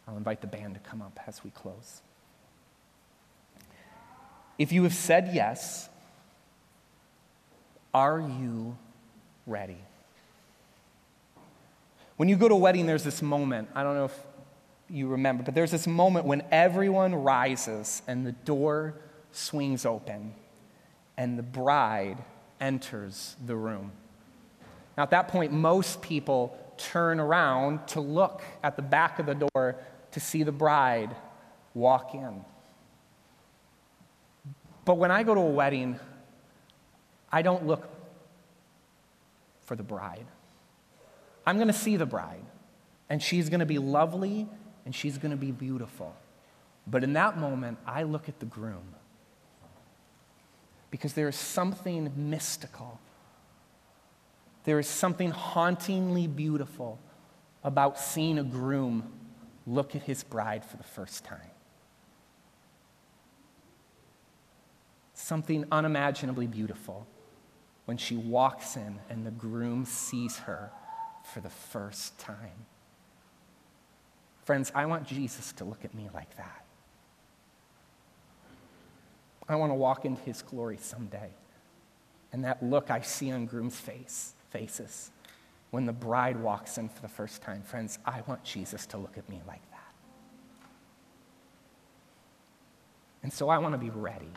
I'll 0.07 0.17
invite 0.17 0.41
the 0.41 0.47
band 0.47 0.75
to 0.75 0.81
come 0.81 1.01
up 1.01 1.19
as 1.27 1.43
we 1.45 1.51
close. 1.51 2.03
If 4.59 4.73
you 4.73 4.83
have 4.85 4.95
said 4.95 5.31
yes, 5.33 5.89
are 7.93 8.21
you 8.21 8.77
ready? 9.47 9.79
When 12.17 12.29
you 12.29 12.37
go 12.37 12.49
to 12.49 12.55
a 12.55 12.59
wedding, 12.59 12.87
there's 12.87 13.05
this 13.05 13.23
moment. 13.23 13.69
I 13.75 13.83
don't 13.83 13.95
know 13.95 14.05
if 14.05 14.19
you 14.89 15.09
remember, 15.09 15.43
but 15.43 15.55
there's 15.55 15.71
this 15.71 15.87
moment 15.87 16.27
when 16.27 16.43
everyone 16.51 17.15
rises 17.15 18.03
and 18.07 18.27
the 18.27 18.33
door 18.33 18.95
swings 19.33 19.85
open 19.85 20.35
and 21.17 21.39
the 21.39 21.43
bride 21.43 22.19
enters 22.65 23.37
the 23.45 23.55
room. 23.55 23.93
Now, 24.97 25.03
at 25.03 25.11
that 25.11 25.29
point, 25.29 25.53
most 25.53 26.01
people 26.01 26.57
turn 26.79 27.21
around 27.21 27.87
to 27.89 28.01
look 28.01 28.43
at 28.63 28.77
the 28.77 28.83
back 28.83 29.19
of 29.19 29.27
the 29.27 29.35
door 29.35 29.77
to 30.13 30.21
see 30.21 30.43
the 30.43 30.53
bride 30.53 31.15
walk 31.75 32.15
in. 32.15 32.43
But 34.87 34.95
when 34.95 35.11
I 35.11 35.23
go 35.23 35.35
to 35.35 35.41
a 35.41 35.51
wedding, 35.51 35.99
I 37.31 37.43
don't 37.43 37.67
look 37.67 37.89
for 39.67 39.77
the 39.77 39.83
bride. 39.83 40.27
I'm 41.47 41.57
going 41.57 41.69
to 41.69 41.75
see 41.75 41.97
the 41.97 42.07
bride, 42.07 42.45
and 43.11 43.23
she's 43.23 43.51
going 43.51 43.61
to 43.61 43.67
be 43.67 43.79
lovely 43.79 44.49
and 44.87 44.95
she's 44.95 45.19
going 45.19 45.31
to 45.31 45.37
be 45.37 45.51
beautiful. 45.51 46.15
But 46.87 47.05
in 47.05 47.15
that 47.15 47.39
moment, 47.39 47.79
I 47.87 48.03
look 48.03 48.29
at 48.29 48.39
the 48.39 48.47
groom 48.47 48.95
because 50.95 51.15
there 51.15 51.27
is 51.27 51.35
something 51.35 52.13
mystical. 52.15 53.01
There 54.63 54.79
is 54.79 54.87
something 54.87 55.33
hauntingly 55.33 56.29
beautiful 56.29 57.01
about 57.65 57.99
seeing 57.99 58.39
a 58.39 58.45
groom 58.45 59.13
look 59.67 59.97
at 59.97 60.05
his 60.05 60.23
bride 60.23 60.65
for 60.65 60.77
the 60.77 60.85
first 60.85 61.25
time. 61.25 61.51
Something 65.15 65.65
unimaginably 65.73 66.47
beautiful 66.47 67.09
when 67.87 67.97
she 67.97 68.15
walks 68.15 68.77
in 68.77 69.01
and 69.11 69.27
the 69.27 69.33
groom 69.33 69.85
sees 69.87 70.37
her 70.37 70.71
for 71.25 71.41
the 71.41 71.51
first 71.51 72.17
time. 72.21 72.67
Friends, 74.45 74.71
I 74.77 74.87
want 74.87 75.09
Jesus 75.09 75.51
to 75.55 75.65
look 75.65 75.85
at 75.85 75.93
me 75.93 76.09
like 76.15 76.37
that. 76.37 76.64
I 79.49 79.57
want 79.57 79.71
to 79.71 79.75
walk 79.75 80.05
into 80.05 80.23
his 80.23 80.43
glory 80.43 80.79
someday. 80.79 81.31
And 82.33 82.45
that 82.45 82.63
look 82.63 82.91
I 82.91 83.01
see 83.01 83.31
on 83.31 83.47
groom's 83.47 83.79
face, 83.79 84.35
faces 84.51 85.11
when 85.75 85.87
the 85.87 85.93
bride 85.93 86.37
walks 86.37 86.79
in 86.79 86.89
for 86.89 87.03
the 87.03 87.09
first 87.09 87.43
time, 87.43 87.61
friends, 87.61 87.99
I 88.07 88.23
want 88.29 88.45
Jesus 88.45 88.87
to 88.87 88.97
look 88.97 89.19
at 89.19 89.29
me 89.29 89.43
like 89.45 89.69
that. 89.73 89.93
And 93.25 93.33
so 93.33 93.49
I 93.49 93.59
want 93.59 93.75
to 93.75 93.79
be 93.79 93.91
ready. 93.91 94.31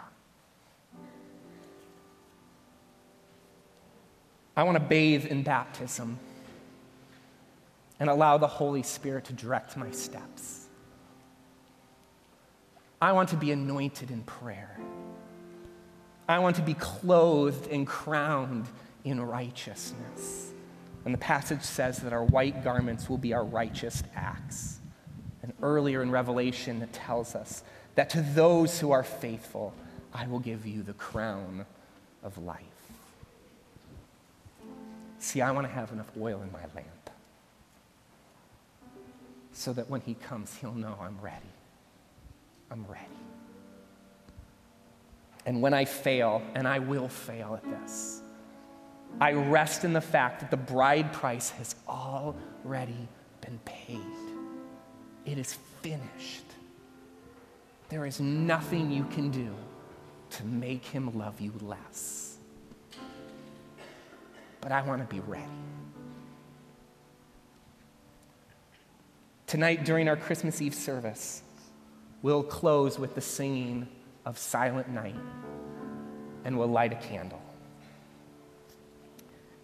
I 4.56 4.64
want 4.64 4.78
to 4.78 4.84
bathe 4.84 5.28
in 5.28 5.44
baptism 5.44 6.18
and 8.00 8.10
allow 8.10 8.40
the 8.40 8.48
Holy 8.48 8.82
Spirit 8.82 9.26
to 9.26 9.34
direct 9.34 9.78
my 9.78 9.92
steps. 9.92 10.67
I 13.02 13.12
want 13.12 13.30
to 13.30 13.36
be 13.36 13.52
anointed 13.52 14.10
in 14.10 14.24
prayer. 14.24 14.78
I 16.28 16.40
want 16.40 16.56
to 16.58 16.62
be 16.62 16.74
clothed 16.74 17.68
and 17.68 17.86
crowned 17.86 18.66
in 19.04 19.22
righteousness. 19.22 20.52
And 21.06 21.14
the 21.14 21.20
passage 21.20 21.62
says 21.62 22.00
that 22.00 22.12
our 22.12 22.26
white 22.26 22.64
garments 22.64 23.10
will 23.10 23.18
be 23.18 23.34
our 23.34 23.46
righteous 23.46 24.04
acts. 24.16 24.80
And 25.42 25.54
earlier 25.62 26.02
in 26.02 26.12
Revelation, 26.12 26.82
it 26.82 26.92
tells 26.92 27.36
us 27.36 27.64
that 27.96 28.10
to 28.10 28.22
those 28.22 28.80
who 28.80 28.92
are 28.92 29.04
faithful, 29.04 29.74
I 30.14 30.28
will 30.28 30.40
give 30.40 30.66
you 30.66 30.84
the 30.84 30.94
crown 30.94 31.66
of 32.24 32.38
life. 32.38 32.62
See, 35.20 35.42
I 35.42 35.52
want 35.52 35.68
to 35.68 35.74
have 35.74 35.92
enough 35.92 36.12
oil 36.20 36.42
in 36.42 36.52
my 36.52 36.62
lamp 36.76 37.10
so 39.54 39.74
that 39.74 39.90
when 39.90 40.02
he 40.02 40.14
comes, 40.14 40.56
he'll 40.58 40.74
know 40.74 40.98
I'm 41.02 41.20
ready. 41.22 41.46
I'm 42.72 42.86
ready. 42.86 43.06
And 45.46 45.62
when 45.62 45.74
I 45.74 45.86
fail, 45.86 46.42
and 46.56 46.68
I 46.68 46.80
will 46.80 47.08
fail 47.08 47.56
at 47.56 47.64
this, 47.64 48.22
I 49.22 49.32
rest 49.32 49.86
in 49.86 49.94
the 49.94 50.02
fact 50.02 50.42
that 50.42 50.52
the 50.52 50.58
bride 50.58 51.14
price 51.14 51.50
has 51.52 51.76
already 51.88 53.08
been 53.42 53.60
paid. 53.66 54.02
It 55.26 55.38
is 55.38 55.58
finished. 55.82 56.44
There 57.90 58.06
is 58.06 58.20
nothing 58.20 58.92
you 58.92 59.06
can 59.06 59.32
do 59.32 59.56
to 60.32 60.46
make 60.46 60.84
him 60.84 61.18
love 61.18 61.40
you 61.40 61.54
less. 61.62 62.38
But 64.60 64.74
I 64.74 64.82
want 64.82 65.08
to 65.08 65.16
be 65.16 65.22
ready. 65.22 65.46
Tonight, 69.48 69.86
during 69.86 70.10
our 70.10 70.18
Christmas 70.18 70.62
Eve 70.62 70.76
service, 70.76 71.42
we'll 72.28 72.44
close 72.44 73.00
with 73.00 73.16
the 73.16 73.22
singing 73.22 73.88
of 74.26 74.38
Silent 74.38 74.90
Night 74.90 75.16
and 76.44 76.60
we'll 76.60 76.68
light 76.68 76.92
a 76.92 76.98
candle. 76.98 77.42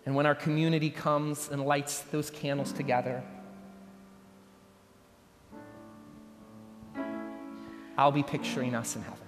And 0.06 0.16
when 0.16 0.26
our 0.26 0.34
community 0.34 0.90
comes 0.90 1.50
and 1.50 1.66
lights 1.66 2.00
those 2.04 2.30
candles 2.30 2.72
together, 2.72 3.22
I'll 7.98 8.14
be 8.14 8.24
picturing 8.24 8.76
us 8.76 8.96
in 8.96 9.02
heaven 9.02 9.20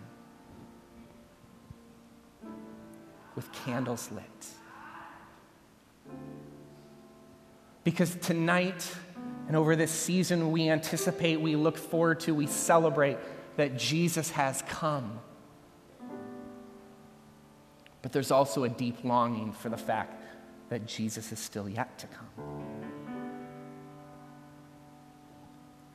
with 3.35 3.51
candles 3.51 4.09
lit. 4.13 4.47
Because 7.83 8.15
tonight 8.15 8.95
and 9.47 9.55
over 9.55 9.75
this 9.75 9.91
season, 9.91 10.51
we 10.51 10.69
anticipate, 10.69 11.39
we 11.39 11.55
look 11.55 11.77
forward 11.77 12.19
to, 12.21 12.33
we 12.33 12.47
celebrate 12.47 13.17
that 13.57 13.77
Jesus 13.77 14.31
has 14.31 14.63
come. 14.63 15.19
But 18.01 18.11
there's 18.11 18.31
also 18.31 18.63
a 18.63 18.69
deep 18.69 19.03
longing 19.03 19.51
for 19.51 19.69
the 19.69 19.77
fact 19.77 20.21
that 20.69 20.85
Jesus 20.85 21.31
is 21.31 21.39
still 21.39 21.69
yet 21.69 21.97
to 21.99 22.07
come. 22.07 22.75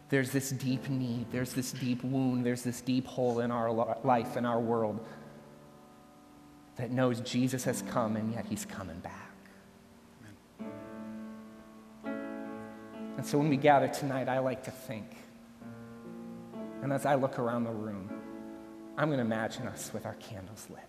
There's 0.09 0.31
this 0.33 0.51
deep 0.51 0.89
need, 0.89 1.27
there's 1.31 1.53
this 1.53 1.71
deep 1.71 2.03
wound, 2.03 2.45
there's 2.45 2.63
this 2.63 2.81
deep 2.81 3.07
hole 3.07 3.41
in 3.41 3.51
our 3.53 3.73
life, 4.03 4.37
in 4.37 4.45
our 4.45 4.59
world 4.59 5.05
that 6.77 6.91
knows 6.91 7.21
Jesus 7.21 7.65
has 7.65 7.83
come 7.83 8.17
and 8.17 8.33
yet 8.33 8.47
he's 8.47 8.65
coming 8.65 8.99
back. 9.01 9.30
And 13.21 13.29
so 13.29 13.37
when 13.37 13.51
we 13.51 13.59
gather 13.59 13.87
tonight, 13.87 14.31
I 14.31 14.39
like 14.39 14.65
to 14.65 14.71
think, 14.71 15.05
and 16.83 16.91
as 16.91 17.05
I 17.05 17.17
look 17.17 17.39
around 17.39 17.65
the 17.65 17.71
room, 17.71 18.09
I'm 18.97 19.09
going 19.09 19.19
to 19.19 19.25
imagine 19.27 19.69
us 19.69 19.93
with 19.93 20.07
our 20.07 20.15
candles 20.15 20.67
lit. 20.71 20.81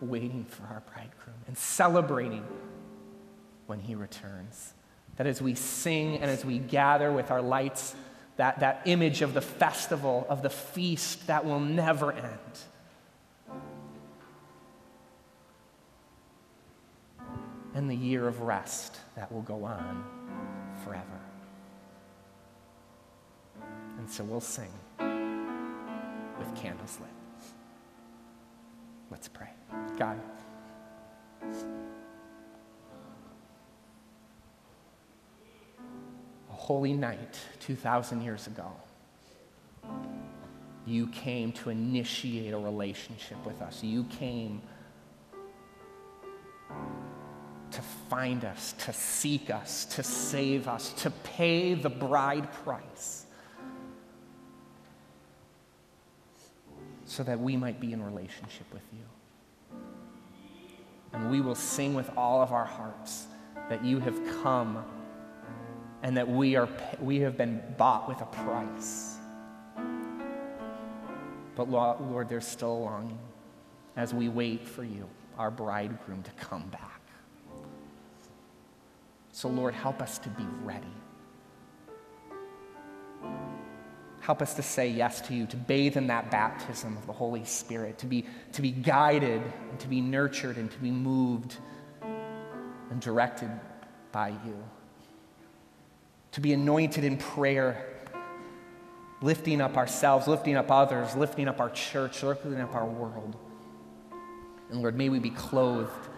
Waiting 0.00 0.44
for 0.44 0.62
our 0.66 0.84
bridegroom 0.94 1.38
and 1.48 1.58
celebrating 1.58 2.46
when 3.66 3.80
he 3.80 3.96
returns. 3.96 4.74
That 5.16 5.26
as 5.26 5.42
we 5.42 5.56
sing 5.56 6.18
and 6.18 6.30
as 6.30 6.44
we 6.44 6.60
gather 6.60 7.10
with 7.10 7.32
our 7.32 7.42
lights, 7.42 7.96
that, 8.36 8.60
that 8.60 8.82
image 8.84 9.22
of 9.22 9.34
the 9.34 9.40
festival, 9.40 10.24
of 10.28 10.42
the 10.42 10.50
feast 10.50 11.26
that 11.26 11.44
will 11.44 11.58
never 11.58 12.12
end. 12.12 12.58
And 17.74 17.90
the 17.90 17.94
year 17.94 18.28
of 18.28 18.40
rest 18.40 18.98
that 19.16 19.30
will 19.32 19.42
go 19.42 19.64
on 19.64 20.04
forever. 20.84 21.20
And 23.98 24.08
so 24.08 24.22
we'll 24.22 24.40
sing 24.40 24.70
with 26.38 26.54
candles 26.54 26.98
lit. 27.00 27.10
Let's 29.10 29.28
pray. 29.28 29.48
God. 29.98 30.20
A 36.50 36.52
holy 36.52 36.92
night 36.92 37.38
2,000 37.60 38.22
years 38.22 38.46
ago, 38.46 38.72
you 40.86 41.06
came 41.08 41.52
to 41.52 41.70
initiate 41.70 42.52
a 42.52 42.58
relationship 42.58 43.44
with 43.46 43.62
us. 43.62 43.82
You 43.82 44.04
came 44.04 44.60
find 48.14 48.44
us, 48.44 48.74
to 48.78 48.92
seek 48.92 49.50
us, 49.50 49.86
to 49.86 50.00
save 50.04 50.68
us, 50.68 50.92
to 50.92 51.10
pay 51.24 51.74
the 51.74 51.90
bride 51.90 52.48
price 52.52 53.26
so 57.06 57.24
that 57.24 57.40
we 57.40 57.56
might 57.56 57.80
be 57.80 57.92
in 57.92 58.00
relationship 58.00 58.72
with 58.72 58.84
you. 58.92 59.78
And 61.12 61.28
we 61.28 61.40
will 61.40 61.56
sing 61.56 61.94
with 61.94 62.08
all 62.16 62.40
of 62.40 62.52
our 62.52 62.64
hearts 62.64 63.26
that 63.68 63.84
you 63.84 63.98
have 63.98 64.20
come 64.44 64.84
and 66.04 66.16
that 66.16 66.28
we, 66.28 66.54
are, 66.54 66.68
we 67.00 67.18
have 67.18 67.36
been 67.36 67.60
bought 67.76 68.08
with 68.08 68.20
a 68.20 68.26
price. 68.26 69.16
But 71.56 71.68
Lord, 71.68 72.28
there's 72.28 72.46
still 72.46 72.74
a 72.74 72.78
longing 72.78 73.18
as 73.96 74.14
we 74.14 74.28
wait 74.28 74.68
for 74.68 74.84
you, 74.84 75.08
our 75.36 75.50
bridegroom, 75.50 76.22
to 76.22 76.30
come 76.32 76.68
back. 76.68 76.93
So, 79.34 79.48
Lord, 79.48 79.74
help 79.74 80.00
us 80.00 80.18
to 80.18 80.28
be 80.28 80.44
ready. 80.62 80.86
Help 84.20 84.40
us 84.40 84.54
to 84.54 84.62
say 84.62 84.88
yes 84.88 85.20
to 85.22 85.34
you, 85.34 85.46
to 85.46 85.56
bathe 85.56 85.96
in 85.96 86.06
that 86.06 86.30
baptism 86.30 86.96
of 86.96 87.06
the 87.06 87.12
Holy 87.12 87.44
Spirit, 87.44 87.98
to 87.98 88.06
be, 88.06 88.24
to 88.52 88.62
be 88.62 88.70
guided 88.70 89.42
and 89.70 89.80
to 89.80 89.88
be 89.88 90.00
nurtured 90.00 90.56
and 90.56 90.70
to 90.70 90.78
be 90.78 90.90
moved 90.90 91.56
and 92.90 93.00
directed 93.00 93.50
by 94.12 94.28
you 94.28 94.56
to 96.34 96.40
be 96.40 96.52
anointed 96.52 97.04
in 97.04 97.16
prayer, 97.16 97.86
lifting 99.22 99.60
up 99.60 99.76
ourselves, 99.76 100.26
lifting 100.26 100.56
up 100.56 100.68
others, 100.68 101.14
lifting 101.14 101.46
up 101.46 101.60
our 101.60 101.70
church, 101.70 102.24
lifting 102.24 102.60
up 102.60 102.74
our 102.74 102.86
world. 102.86 103.36
And 104.68 104.80
Lord, 104.80 104.96
may 104.96 105.08
we 105.10 105.20
be 105.20 105.30
clothed 105.30 106.08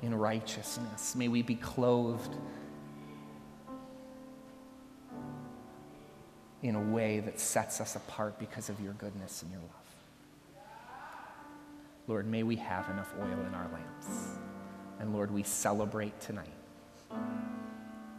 in 0.00 0.14
righteousness. 0.14 1.14
May 1.14 1.28
we 1.28 1.42
be 1.42 1.56
clothed 1.56 2.34
in 6.68 6.74
a 6.74 6.80
way 6.80 7.20
that 7.20 7.38
sets 7.38 7.80
us 7.80 7.96
apart 7.96 8.38
because 8.38 8.68
of 8.68 8.80
your 8.80 8.92
goodness 8.94 9.42
and 9.42 9.50
your 9.50 9.60
love. 9.60 9.70
Lord, 12.08 12.26
may 12.26 12.42
we 12.42 12.56
have 12.56 12.88
enough 12.90 13.12
oil 13.20 13.46
in 13.46 13.54
our 13.54 13.68
lamps. 13.72 14.38
And 15.00 15.12
Lord, 15.12 15.30
we 15.30 15.42
celebrate 15.42 16.18
tonight 16.20 16.46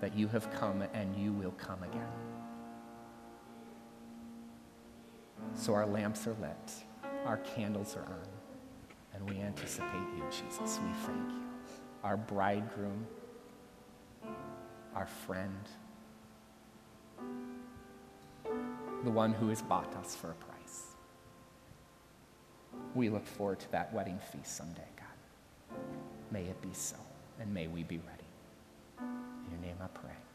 that 0.01 0.15
you 0.15 0.27
have 0.27 0.51
come 0.53 0.83
and 0.93 1.15
you 1.15 1.31
will 1.31 1.51
come 1.51 1.81
again. 1.83 2.07
So 5.53 5.73
our 5.73 5.85
lamps 5.85 6.27
are 6.27 6.35
lit, 6.41 6.73
our 7.25 7.37
candles 7.37 7.95
are 7.95 8.05
on, 8.05 8.27
and 9.13 9.29
we 9.29 9.41
anticipate 9.41 10.07
you, 10.15 10.23
Jesus. 10.29 10.79
We 10.79 10.91
thank 11.05 11.31
you. 11.31 11.43
Our 12.03 12.17
bridegroom, 12.17 13.07
our 14.93 15.07
friend, 15.07 15.57
the 19.03 19.11
one 19.11 19.33
who 19.33 19.49
has 19.49 19.61
bought 19.61 19.93
us 19.95 20.15
for 20.15 20.31
a 20.31 20.35
price. 20.35 20.95
We 22.95 23.09
look 23.09 23.25
forward 23.25 23.59
to 23.59 23.71
that 23.71 23.93
wedding 23.93 24.19
feast 24.31 24.55
someday, 24.55 24.87
God. 24.95 25.77
May 26.31 26.43
it 26.43 26.61
be 26.61 26.73
so, 26.73 26.97
and 27.39 27.53
may 27.53 27.67
we 27.67 27.83
be 27.83 27.97
ready. 27.97 28.23
In 28.99 29.51
your 29.51 29.61
name 29.61 29.77
I 29.81 29.87
pray. 29.87 30.26